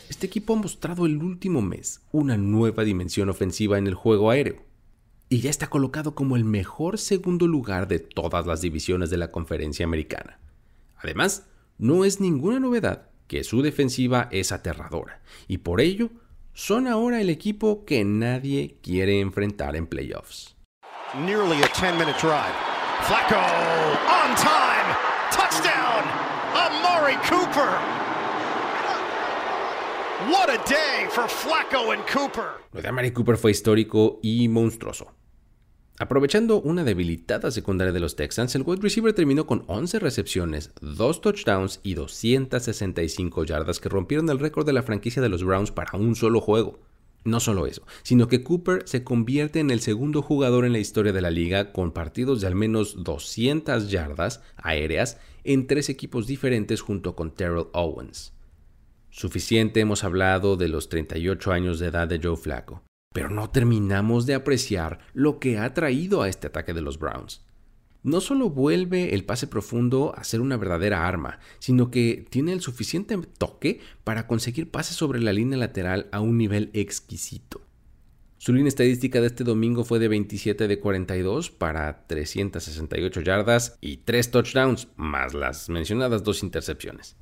Este 0.09 0.27
equipo 0.27 0.53
ha 0.53 0.57
mostrado 0.57 1.05
el 1.05 1.17
último 1.17 1.61
mes 1.61 2.01
una 2.11 2.37
nueva 2.37 2.83
dimensión 2.83 3.29
ofensiva 3.29 3.77
en 3.77 3.87
el 3.87 3.95
juego 3.95 4.29
aéreo 4.29 4.71
y 5.29 5.39
ya 5.39 5.49
está 5.49 5.67
colocado 5.67 6.13
como 6.13 6.35
el 6.35 6.43
mejor 6.43 6.97
segundo 6.97 7.47
lugar 7.47 7.87
de 7.87 7.99
todas 7.99 8.45
las 8.45 8.59
divisiones 8.59 9.09
de 9.09 9.15
la 9.15 9.31
conferencia 9.31 9.85
americana. 9.85 10.39
Además, 10.97 11.47
no 11.77 12.03
es 12.03 12.19
ninguna 12.19 12.59
novedad 12.59 13.10
que 13.31 13.45
su 13.45 13.61
defensiva 13.61 14.27
es 14.29 14.51
aterradora 14.51 15.21
y 15.47 15.59
por 15.59 15.79
ello 15.79 16.09
son 16.51 16.85
ahora 16.85 17.21
el 17.21 17.29
equipo 17.29 17.85
que 17.85 18.03
nadie 18.03 18.75
quiere 18.83 19.21
enfrentar 19.21 19.77
en 19.77 19.87
playoffs. 19.87 20.57
nearly 21.25 21.63
a 21.63 21.67
10-minute 21.67 22.19
drive. 22.19 22.53
Flacco 23.07 23.39
on 23.39 24.35
time. 24.35 24.95
Touchdown. 25.31 26.03
Amari 26.53 27.15
Cooper. 27.23 27.71
What 30.29 30.49
a 30.49 30.57
day 30.69 31.07
for 31.09 31.23
Flacco 31.29 31.93
and 31.93 32.05
Cooper. 32.07 32.51
Lo 32.73 32.81
de 32.81 32.89
Amari 32.89 33.11
Cooper 33.11 33.37
fue 33.37 33.51
histórico 33.51 34.19
y 34.21 34.49
monstruoso. 34.49 35.07
Aprovechando 36.01 36.59
una 36.59 36.83
debilitada 36.83 37.51
secundaria 37.51 37.93
de 37.93 37.99
los 37.99 38.15
Texans, 38.15 38.55
el 38.55 38.63
wide 38.65 38.81
receiver 38.81 39.13
terminó 39.13 39.45
con 39.45 39.65
11 39.67 39.99
recepciones, 39.99 40.71
2 40.81 41.21
touchdowns 41.21 41.79
y 41.83 41.93
265 41.93 43.43
yardas 43.43 43.79
que 43.79 43.87
rompieron 43.87 44.27
el 44.31 44.39
récord 44.39 44.65
de 44.65 44.73
la 44.73 44.81
franquicia 44.81 45.21
de 45.21 45.29
los 45.29 45.43
Browns 45.43 45.69
para 45.69 45.99
un 45.99 46.15
solo 46.15 46.41
juego. 46.41 46.79
No 47.23 47.39
solo 47.39 47.67
eso, 47.67 47.83
sino 48.01 48.27
que 48.27 48.41
Cooper 48.43 48.81
se 48.85 49.03
convierte 49.03 49.59
en 49.59 49.69
el 49.69 49.79
segundo 49.79 50.23
jugador 50.23 50.65
en 50.65 50.73
la 50.73 50.79
historia 50.79 51.13
de 51.13 51.21
la 51.21 51.29
liga 51.29 51.71
con 51.71 51.91
partidos 51.91 52.41
de 52.41 52.47
al 52.47 52.55
menos 52.55 53.03
200 53.03 53.91
yardas 53.91 54.41
aéreas 54.55 55.19
en 55.43 55.67
tres 55.67 55.87
equipos 55.87 56.25
diferentes 56.25 56.81
junto 56.81 57.15
con 57.15 57.29
Terrell 57.29 57.67
Owens. 57.73 58.33
Suficiente 59.11 59.81
hemos 59.81 60.03
hablado 60.03 60.57
de 60.57 60.67
los 60.67 60.89
38 60.89 61.51
años 61.51 61.77
de 61.77 61.89
edad 61.89 62.07
de 62.07 62.19
Joe 62.19 62.37
Flacco 62.37 62.81
pero 63.13 63.29
no 63.29 63.49
terminamos 63.49 64.25
de 64.25 64.35
apreciar 64.35 64.99
lo 65.13 65.39
que 65.39 65.57
ha 65.57 65.73
traído 65.73 66.21
a 66.21 66.29
este 66.29 66.47
ataque 66.47 66.73
de 66.73 66.81
los 66.81 66.97
Browns. 66.97 67.41
No 68.03 68.19
solo 68.19 68.49
vuelve 68.49 69.13
el 69.13 69.25
pase 69.25 69.45
profundo 69.45 70.13
a 70.17 70.23
ser 70.23 70.41
una 70.41 70.57
verdadera 70.57 71.07
arma, 71.07 71.39
sino 71.59 71.91
que 71.91 72.25
tiene 72.29 72.51
el 72.51 72.61
suficiente 72.61 73.15
toque 73.37 73.79
para 74.03 74.25
conseguir 74.25 74.71
pases 74.71 74.95
sobre 74.95 75.19
la 75.19 75.33
línea 75.33 75.57
lateral 75.57 76.07
a 76.11 76.19
un 76.19 76.37
nivel 76.37 76.71
exquisito. 76.73 77.61
Su 78.37 78.53
línea 78.53 78.69
estadística 78.69 79.21
de 79.21 79.27
este 79.27 79.43
domingo 79.43 79.83
fue 79.83 79.99
de 79.99 80.07
27 80.07 80.67
de 80.67 80.79
42 80.79 81.51
para 81.51 82.07
368 82.07 83.21
yardas 83.21 83.77
y 83.81 83.97
3 83.97 84.31
touchdowns, 84.31 84.87
más 84.95 85.35
las 85.35 85.69
mencionadas 85.69 86.23
dos 86.23 86.41
intercepciones 86.41 87.20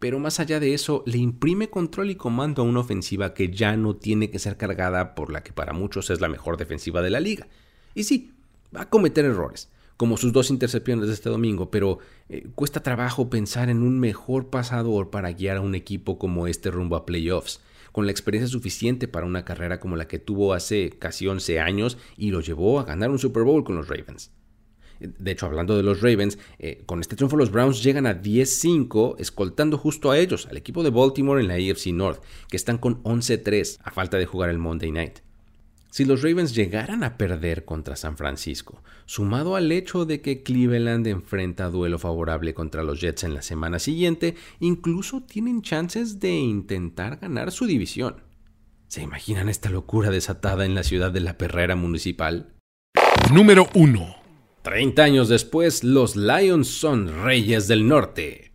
pero 0.00 0.18
más 0.18 0.40
allá 0.40 0.58
de 0.58 0.72
eso, 0.72 1.04
le 1.06 1.18
imprime 1.18 1.68
control 1.68 2.10
y 2.10 2.16
comando 2.16 2.62
a 2.62 2.64
una 2.64 2.80
ofensiva 2.80 3.34
que 3.34 3.50
ya 3.50 3.76
no 3.76 3.94
tiene 3.94 4.30
que 4.30 4.38
ser 4.38 4.56
cargada 4.56 5.14
por 5.14 5.30
la 5.30 5.42
que 5.42 5.52
para 5.52 5.74
muchos 5.74 6.08
es 6.08 6.22
la 6.22 6.28
mejor 6.28 6.56
defensiva 6.56 7.02
de 7.02 7.10
la 7.10 7.20
liga. 7.20 7.46
Y 7.94 8.04
sí, 8.04 8.32
va 8.74 8.82
a 8.82 8.88
cometer 8.88 9.26
errores, 9.26 9.68
como 9.98 10.16
sus 10.16 10.32
dos 10.32 10.48
intercepciones 10.50 11.06
de 11.06 11.12
este 11.12 11.28
domingo, 11.28 11.70
pero 11.70 11.98
eh, 12.30 12.48
cuesta 12.54 12.82
trabajo 12.82 13.28
pensar 13.28 13.68
en 13.68 13.82
un 13.82 14.00
mejor 14.00 14.48
pasador 14.48 15.10
para 15.10 15.32
guiar 15.32 15.58
a 15.58 15.60
un 15.60 15.74
equipo 15.74 16.18
como 16.18 16.46
este 16.46 16.70
rumbo 16.70 16.96
a 16.96 17.04
playoffs, 17.04 17.60
con 17.92 18.06
la 18.06 18.12
experiencia 18.12 18.50
suficiente 18.50 19.06
para 19.06 19.26
una 19.26 19.44
carrera 19.44 19.80
como 19.80 19.96
la 19.96 20.08
que 20.08 20.18
tuvo 20.18 20.54
hace 20.54 20.90
casi 20.98 21.26
11 21.26 21.60
años 21.60 21.98
y 22.16 22.30
lo 22.30 22.40
llevó 22.40 22.80
a 22.80 22.84
ganar 22.84 23.10
un 23.10 23.18
Super 23.18 23.42
Bowl 23.42 23.64
con 23.64 23.76
los 23.76 23.88
Ravens. 23.88 24.30
De 25.00 25.30
hecho, 25.30 25.46
hablando 25.46 25.76
de 25.76 25.82
los 25.82 26.02
Ravens, 26.02 26.38
eh, 26.58 26.82
con 26.86 27.00
este 27.00 27.16
triunfo 27.16 27.36
los 27.36 27.50
Browns 27.50 27.82
llegan 27.82 28.06
a 28.06 28.20
10-5, 28.20 29.16
escoltando 29.18 29.78
justo 29.78 30.10
a 30.10 30.18
ellos, 30.18 30.46
al 30.46 30.56
equipo 30.56 30.82
de 30.82 30.90
Baltimore 30.90 31.40
en 31.40 31.48
la 31.48 31.54
AFC 31.54 31.86
North, 31.92 32.22
que 32.48 32.56
están 32.56 32.78
con 32.78 33.02
11-3 33.02 33.78
a 33.82 33.90
falta 33.90 34.18
de 34.18 34.26
jugar 34.26 34.50
el 34.50 34.58
Monday 34.58 34.92
Night. 34.92 35.20
Si 35.90 36.04
los 36.04 36.22
Ravens 36.22 36.54
llegaran 36.54 37.02
a 37.02 37.16
perder 37.16 37.64
contra 37.64 37.96
San 37.96 38.16
Francisco, 38.16 38.84
sumado 39.06 39.56
al 39.56 39.72
hecho 39.72 40.04
de 40.04 40.20
que 40.20 40.44
Cleveland 40.44 41.06
enfrenta 41.08 41.68
duelo 41.68 41.98
favorable 41.98 42.54
contra 42.54 42.84
los 42.84 43.00
Jets 43.00 43.24
en 43.24 43.34
la 43.34 43.42
semana 43.42 43.80
siguiente, 43.80 44.36
incluso 44.60 45.22
tienen 45.22 45.62
chances 45.62 46.20
de 46.20 46.30
intentar 46.30 47.16
ganar 47.16 47.50
su 47.50 47.66
división. 47.66 48.22
¿Se 48.86 49.02
imaginan 49.02 49.48
esta 49.48 49.68
locura 49.70 50.10
desatada 50.10 50.64
en 50.64 50.76
la 50.76 50.84
ciudad 50.84 51.10
de 51.10 51.20
la 51.20 51.38
perrera 51.38 51.74
municipal? 51.74 52.52
Número 53.32 53.68
1. 53.74 54.16
30 54.62 55.02
años 55.02 55.28
después, 55.30 55.84
los 55.84 56.16
Lions 56.16 56.68
son 56.68 57.24
reyes 57.24 57.66
del 57.66 57.88
norte. 57.88 58.52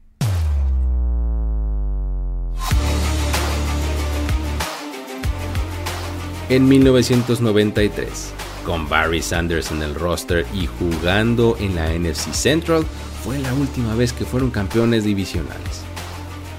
En 6.48 6.68
1993, 6.68 8.34
con 8.64 8.88
Barry 8.88 9.24
Sanders 9.24 9.72
en 9.72 9.82
el 9.82 9.96
roster 9.96 10.46
y 10.54 10.68
jugando 10.68 11.58
en 11.60 11.74
la 11.74 11.92
NFC 11.92 12.34
Central, 12.34 12.86
fue 13.24 13.40
la 13.40 13.52
última 13.56 13.96
vez 13.96 14.14
que 14.14 14.26
fueron 14.26 14.52
campeones 14.52 15.06
divisionales. 15.06 15.84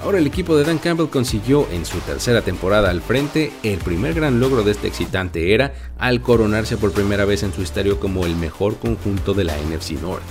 Ahora 0.03 0.19
el 0.19 0.27
equipo 0.27 0.57
de 0.57 0.65
Dan 0.65 0.79
Campbell 0.79 1.09
consiguió 1.09 1.67
en 1.73 1.85
su 1.85 1.99
tercera 1.99 2.43
temporada 2.43 2.91
al 2.91 3.01
frente 3.01 3.53
el 3.63 3.79
primer 3.79 4.15
gran 4.15 4.39
logro 4.39 4.63
de 4.63 4.73
esta 4.73 4.87
excitante 4.87 5.55
era 5.55 5.75
al 5.99 6.21
coronarse 6.21 6.77
por 6.77 6.93
primera 6.93 7.25
vez 7.25 7.43
en 7.43 7.53
su 7.53 7.63
estadio 7.63 7.99
como 7.99 8.25
el 8.25 8.37
mejor 8.37 8.77
conjunto 8.79 9.35
de 9.35 9.45
la 9.45 9.57
NFC 9.57 9.93
North, 10.03 10.23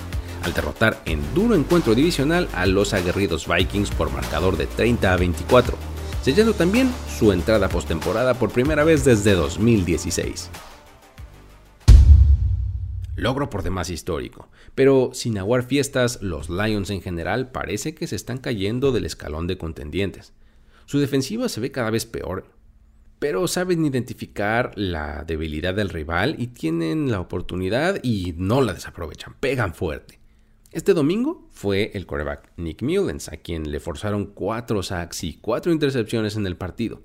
al 0.44 0.54
derrotar 0.54 1.02
en 1.06 1.22
duro 1.34 1.56
encuentro 1.56 1.96
divisional 1.96 2.48
a 2.54 2.66
los 2.68 2.94
aguerridos 2.94 3.48
Vikings 3.48 3.92
por 3.92 4.12
marcador 4.12 4.56
de 4.56 4.68
30 4.68 5.12
a 5.12 5.18
24, 5.18 5.78
sellando 6.22 6.54
también 6.54 6.92
su 7.18 7.34
entrada 7.34 7.68
postemporada 7.68 8.36
por 8.36 8.52
primera 8.52 8.84
vez 8.84 9.04
desde 9.04 9.34
2016 9.34 10.52
logro 13.16 13.50
por 13.50 13.64
demás 13.64 13.90
histórico, 13.90 14.50
pero 14.74 15.12
sin 15.14 15.38
aguar 15.38 15.64
fiestas, 15.64 16.22
los 16.22 16.50
Lions 16.50 16.90
en 16.90 17.02
general 17.02 17.52
parece 17.52 17.96
que 17.96 18.08
se 18.08 18.16
están 18.16 18.38
cayendo 18.38 18.92
del 18.92 19.06
escalón 19.06 19.48
de 19.48 19.58
contendientes. 19.58 20.34
Su 20.86 21.00
defensiva 21.00 21.50
se 21.50 21.62
ve 21.62 21.72
cada 21.72 21.90
vez 21.90 22.06
peor, 22.06 22.52
pero 23.20 23.48
saben 23.48 23.86
identificar 23.86 24.72
la 24.76 25.24
debilidad 25.24 25.74
del 25.74 25.90
rival 25.90 26.36
y 26.38 26.48
tienen 26.48 27.12
la 27.12 27.22
oportunidad 27.22 28.00
y 28.04 28.34
no 28.38 28.62
la 28.62 28.74
desaprovechan, 28.74 29.36
pegan 29.40 29.74
fuerte. 29.74 30.20
Este 30.72 30.94
domingo 30.94 31.48
fue 31.52 31.92
el 31.94 32.06
quarterback 32.06 32.52
Nick 32.58 32.82
Mullens 32.82 33.30
a 33.30 33.38
quien 33.38 33.72
le 33.72 33.80
forzaron 33.80 34.26
cuatro 34.26 34.84
sacks 34.84 35.24
y 35.24 35.36
cuatro 35.36 35.72
intercepciones 35.72 36.36
en 36.36 36.46
el 36.46 36.58
partido 36.58 37.02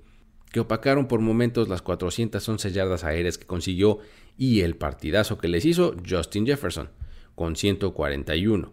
que 0.51 0.61
opacaron 0.61 1.07
por 1.07 1.21
momentos 1.21 1.69
las 1.69 1.83
411 1.83 2.73
yardas 2.73 3.05
aéreas 3.05 3.39
que 3.39 3.47
consiguió 3.47 3.99
y 4.41 4.63
el 4.63 4.75
partidazo 4.75 5.37
que 5.37 5.49
les 5.49 5.67
hizo 5.67 5.95
Justin 6.09 6.47
Jefferson, 6.47 6.89
con 7.35 7.57
141. 7.57 8.73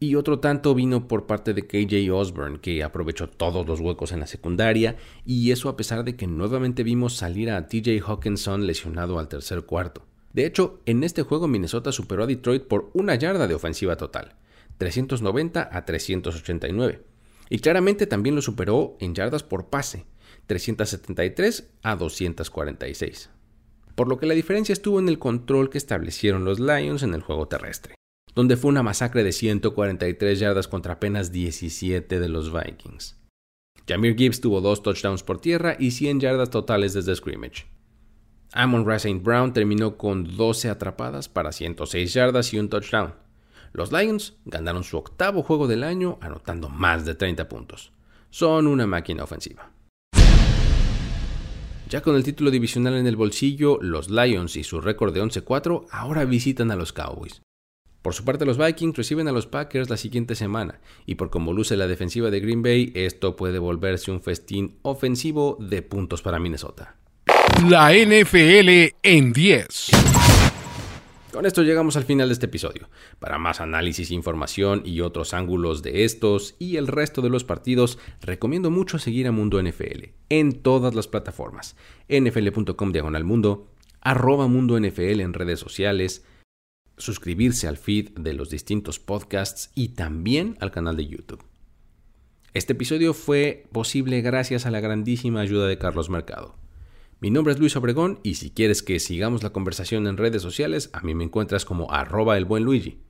Y 0.00 0.16
otro 0.16 0.38
tanto 0.38 0.74
vino 0.74 1.08
por 1.08 1.26
parte 1.26 1.54
de 1.54 1.66
KJ 1.66 2.12
Osborne, 2.12 2.60
que 2.60 2.84
aprovechó 2.84 3.26
todos 3.26 3.66
los 3.66 3.80
huecos 3.80 4.12
en 4.12 4.20
la 4.20 4.26
secundaria, 4.26 4.96
y 5.24 5.50
eso 5.50 5.70
a 5.70 5.78
pesar 5.78 6.04
de 6.04 6.14
que 6.14 6.26
nuevamente 6.26 6.82
vimos 6.82 7.16
salir 7.16 7.50
a 7.50 7.68
TJ 7.68 8.02
Hawkinson 8.06 8.66
lesionado 8.66 9.18
al 9.18 9.28
tercer 9.28 9.62
cuarto. 9.62 10.04
De 10.34 10.44
hecho, 10.44 10.82
en 10.84 11.02
este 11.02 11.22
juego 11.22 11.48
Minnesota 11.48 11.90
superó 11.90 12.24
a 12.24 12.26
Detroit 12.26 12.64
por 12.64 12.90
una 12.92 13.14
yarda 13.14 13.48
de 13.48 13.54
ofensiva 13.54 13.96
total, 13.96 14.34
390 14.76 15.70
a 15.72 15.84
389. 15.86 17.02
Y 17.48 17.60
claramente 17.60 18.06
también 18.06 18.34
lo 18.34 18.42
superó 18.42 18.98
en 19.00 19.14
yardas 19.14 19.42
por 19.42 19.70
pase, 19.70 20.04
373 20.48 21.70
a 21.82 21.96
246. 21.96 23.30
Por 23.98 24.06
lo 24.06 24.16
que 24.16 24.26
la 24.26 24.34
diferencia 24.34 24.72
estuvo 24.72 25.00
en 25.00 25.08
el 25.08 25.18
control 25.18 25.70
que 25.70 25.78
establecieron 25.78 26.44
los 26.44 26.60
Lions 26.60 27.02
en 27.02 27.14
el 27.14 27.20
juego 27.20 27.48
terrestre, 27.48 27.96
donde 28.32 28.56
fue 28.56 28.68
una 28.68 28.84
masacre 28.84 29.24
de 29.24 29.32
143 29.32 30.38
yardas 30.38 30.68
contra 30.68 30.92
apenas 30.92 31.32
17 31.32 32.20
de 32.20 32.28
los 32.28 32.52
Vikings. 32.52 33.18
Jamir 33.88 34.14
Gibbs 34.16 34.40
tuvo 34.40 34.60
dos 34.60 34.84
touchdowns 34.84 35.24
por 35.24 35.40
tierra 35.40 35.74
y 35.80 35.90
100 35.90 36.20
yardas 36.20 36.50
totales 36.50 36.94
desde 36.94 37.16
scrimmage. 37.16 37.66
Amon 38.52 38.86
Ra 38.86 38.98
Brown 39.20 39.52
terminó 39.52 39.96
con 39.96 40.36
12 40.36 40.70
atrapadas 40.70 41.28
para 41.28 41.50
106 41.50 42.14
yardas 42.14 42.54
y 42.54 42.60
un 42.60 42.68
touchdown. 42.68 43.14
Los 43.72 43.90
Lions 43.90 44.36
ganaron 44.44 44.84
su 44.84 44.96
octavo 44.96 45.42
juego 45.42 45.66
del 45.66 45.82
año 45.82 46.18
anotando 46.20 46.68
más 46.68 47.04
de 47.04 47.16
30 47.16 47.48
puntos. 47.48 47.92
Son 48.30 48.68
una 48.68 48.86
máquina 48.86 49.24
ofensiva. 49.24 49.72
Ya 51.88 52.02
con 52.02 52.16
el 52.16 52.22
título 52.22 52.50
divisional 52.50 52.96
en 52.96 53.06
el 53.06 53.16
bolsillo, 53.16 53.78
los 53.80 54.10
Lions 54.10 54.56
y 54.56 54.64
su 54.64 54.82
récord 54.82 55.14
de 55.14 55.22
11-4 55.22 55.86
ahora 55.90 56.26
visitan 56.26 56.70
a 56.70 56.76
los 56.76 56.92
Cowboys. 56.92 57.40
Por 58.02 58.12
su 58.12 58.26
parte, 58.26 58.44
los 58.44 58.58
Vikings 58.58 58.96
reciben 58.96 59.26
a 59.26 59.32
los 59.32 59.46
Packers 59.46 59.88
la 59.88 59.96
siguiente 59.96 60.34
semana, 60.34 60.80
y 61.06 61.14
por 61.14 61.30
cómo 61.30 61.54
luce 61.54 61.78
la 61.78 61.86
defensiva 61.86 62.30
de 62.30 62.40
Green 62.40 62.62
Bay, 62.62 62.92
esto 62.94 63.36
puede 63.36 63.58
volverse 63.58 64.10
un 64.10 64.20
festín 64.20 64.76
ofensivo 64.82 65.56
de 65.60 65.80
puntos 65.80 66.20
para 66.20 66.38
Minnesota. 66.38 66.96
La 67.70 67.92
NFL 67.92 68.94
en 69.02 69.32
10. 69.32 70.17
Con 71.32 71.44
esto 71.44 71.62
llegamos 71.62 71.96
al 71.96 72.04
final 72.04 72.28
de 72.28 72.32
este 72.32 72.46
episodio. 72.46 72.88
Para 73.18 73.36
más 73.36 73.60
análisis, 73.60 74.10
información 74.10 74.82
y 74.84 75.02
otros 75.02 75.34
ángulos 75.34 75.82
de 75.82 76.04
estos 76.04 76.56
y 76.58 76.76
el 76.76 76.86
resto 76.86 77.20
de 77.20 77.28
los 77.28 77.44
partidos, 77.44 77.98
recomiendo 78.22 78.70
mucho 78.70 78.98
seguir 78.98 79.26
a 79.26 79.32
Mundo 79.32 79.62
NFL 79.62 80.06
en 80.30 80.62
todas 80.62 80.94
las 80.94 81.06
plataformas. 81.06 81.76
nfl.com 82.08 82.92
diagonal 82.92 83.26
arroba 84.00 84.46
mundo 84.46 84.80
NFL 84.80 85.20
en 85.20 85.34
redes 85.34 85.60
sociales, 85.60 86.24
suscribirse 86.96 87.68
al 87.68 87.76
feed 87.76 88.10
de 88.12 88.32
los 88.32 88.48
distintos 88.48 88.98
podcasts 88.98 89.70
y 89.74 89.90
también 89.90 90.56
al 90.60 90.70
canal 90.70 90.96
de 90.96 91.08
YouTube. 91.08 91.44
Este 92.54 92.72
episodio 92.72 93.12
fue 93.12 93.66
posible 93.70 94.22
gracias 94.22 94.64
a 94.64 94.70
la 94.70 94.80
grandísima 94.80 95.40
ayuda 95.40 95.66
de 95.66 95.76
Carlos 95.76 96.08
Mercado. 96.08 96.56
Mi 97.20 97.30
nombre 97.30 97.52
es 97.52 97.58
Luis 97.58 97.74
Obregón 97.74 98.20
y 98.22 98.36
si 98.36 98.50
quieres 98.50 98.80
que 98.84 99.00
sigamos 99.00 99.42
la 99.42 99.50
conversación 99.50 100.06
en 100.06 100.16
redes 100.16 100.40
sociales, 100.40 100.88
a 100.92 101.00
mí 101.00 101.16
me 101.16 101.24
encuentras 101.24 101.64
como 101.64 101.92
arroba 101.92 102.36
el 102.36 102.44
buen 102.44 102.62
Luigi. 102.62 103.00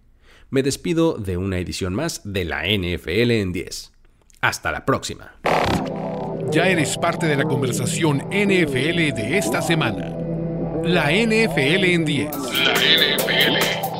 Me 0.49 0.63
despido 0.63 1.19
de 1.19 1.37
una 1.37 1.59
edición 1.59 1.95
más 1.95 2.23
de 2.25 2.47
la 2.47 2.63
NFL 2.63 3.31
en 3.33 3.53
10. 3.53 3.93
Hasta 4.41 4.73
la 4.73 4.87
próxima. 4.87 5.35
Ya 6.51 6.69
eres 6.69 6.97
parte 6.97 7.27
de 7.27 7.37
la 7.37 7.45
conversación 7.45 8.25
NFL 8.31 9.15
de 9.15 9.37
esta 9.37 9.61
semana. 9.61 10.17
La 10.85 11.11
NFL 11.11 11.85
en 11.85 12.07
10. 12.07 12.31
La 12.65 12.73
NFL 12.73 13.57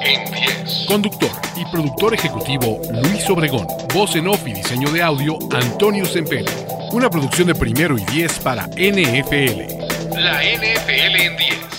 en 0.07 0.33
10. 0.33 0.87
Conductor 0.89 1.31
y 1.55 1.71
productor 1.71 2.15
ejecutivo 2.15 2.81
Luis 3.03 3.29
Obregón. 3.29 3.67
Voz 3.93 4.17
en 4.17 4.29
off 4.29 4.41
y 4.47 4.55
diseño 4.55 4.91
de 4.91 5.03
audio 5.03 5.39
Antonio 5.53 6.07
Sempere. 6.07 6.47
Una 6.93 7.11
producción 7.11 7.49
de 7.49 7.55
primero 7.55 7.99
y 7.99 8.05
10 8.07 8.39
para 8.39 8.69
NFL. 8.69 9.88
La 10.19 10.43
NFL 10.43 11.17
en 11.21 11.37
10. 11.37 11.78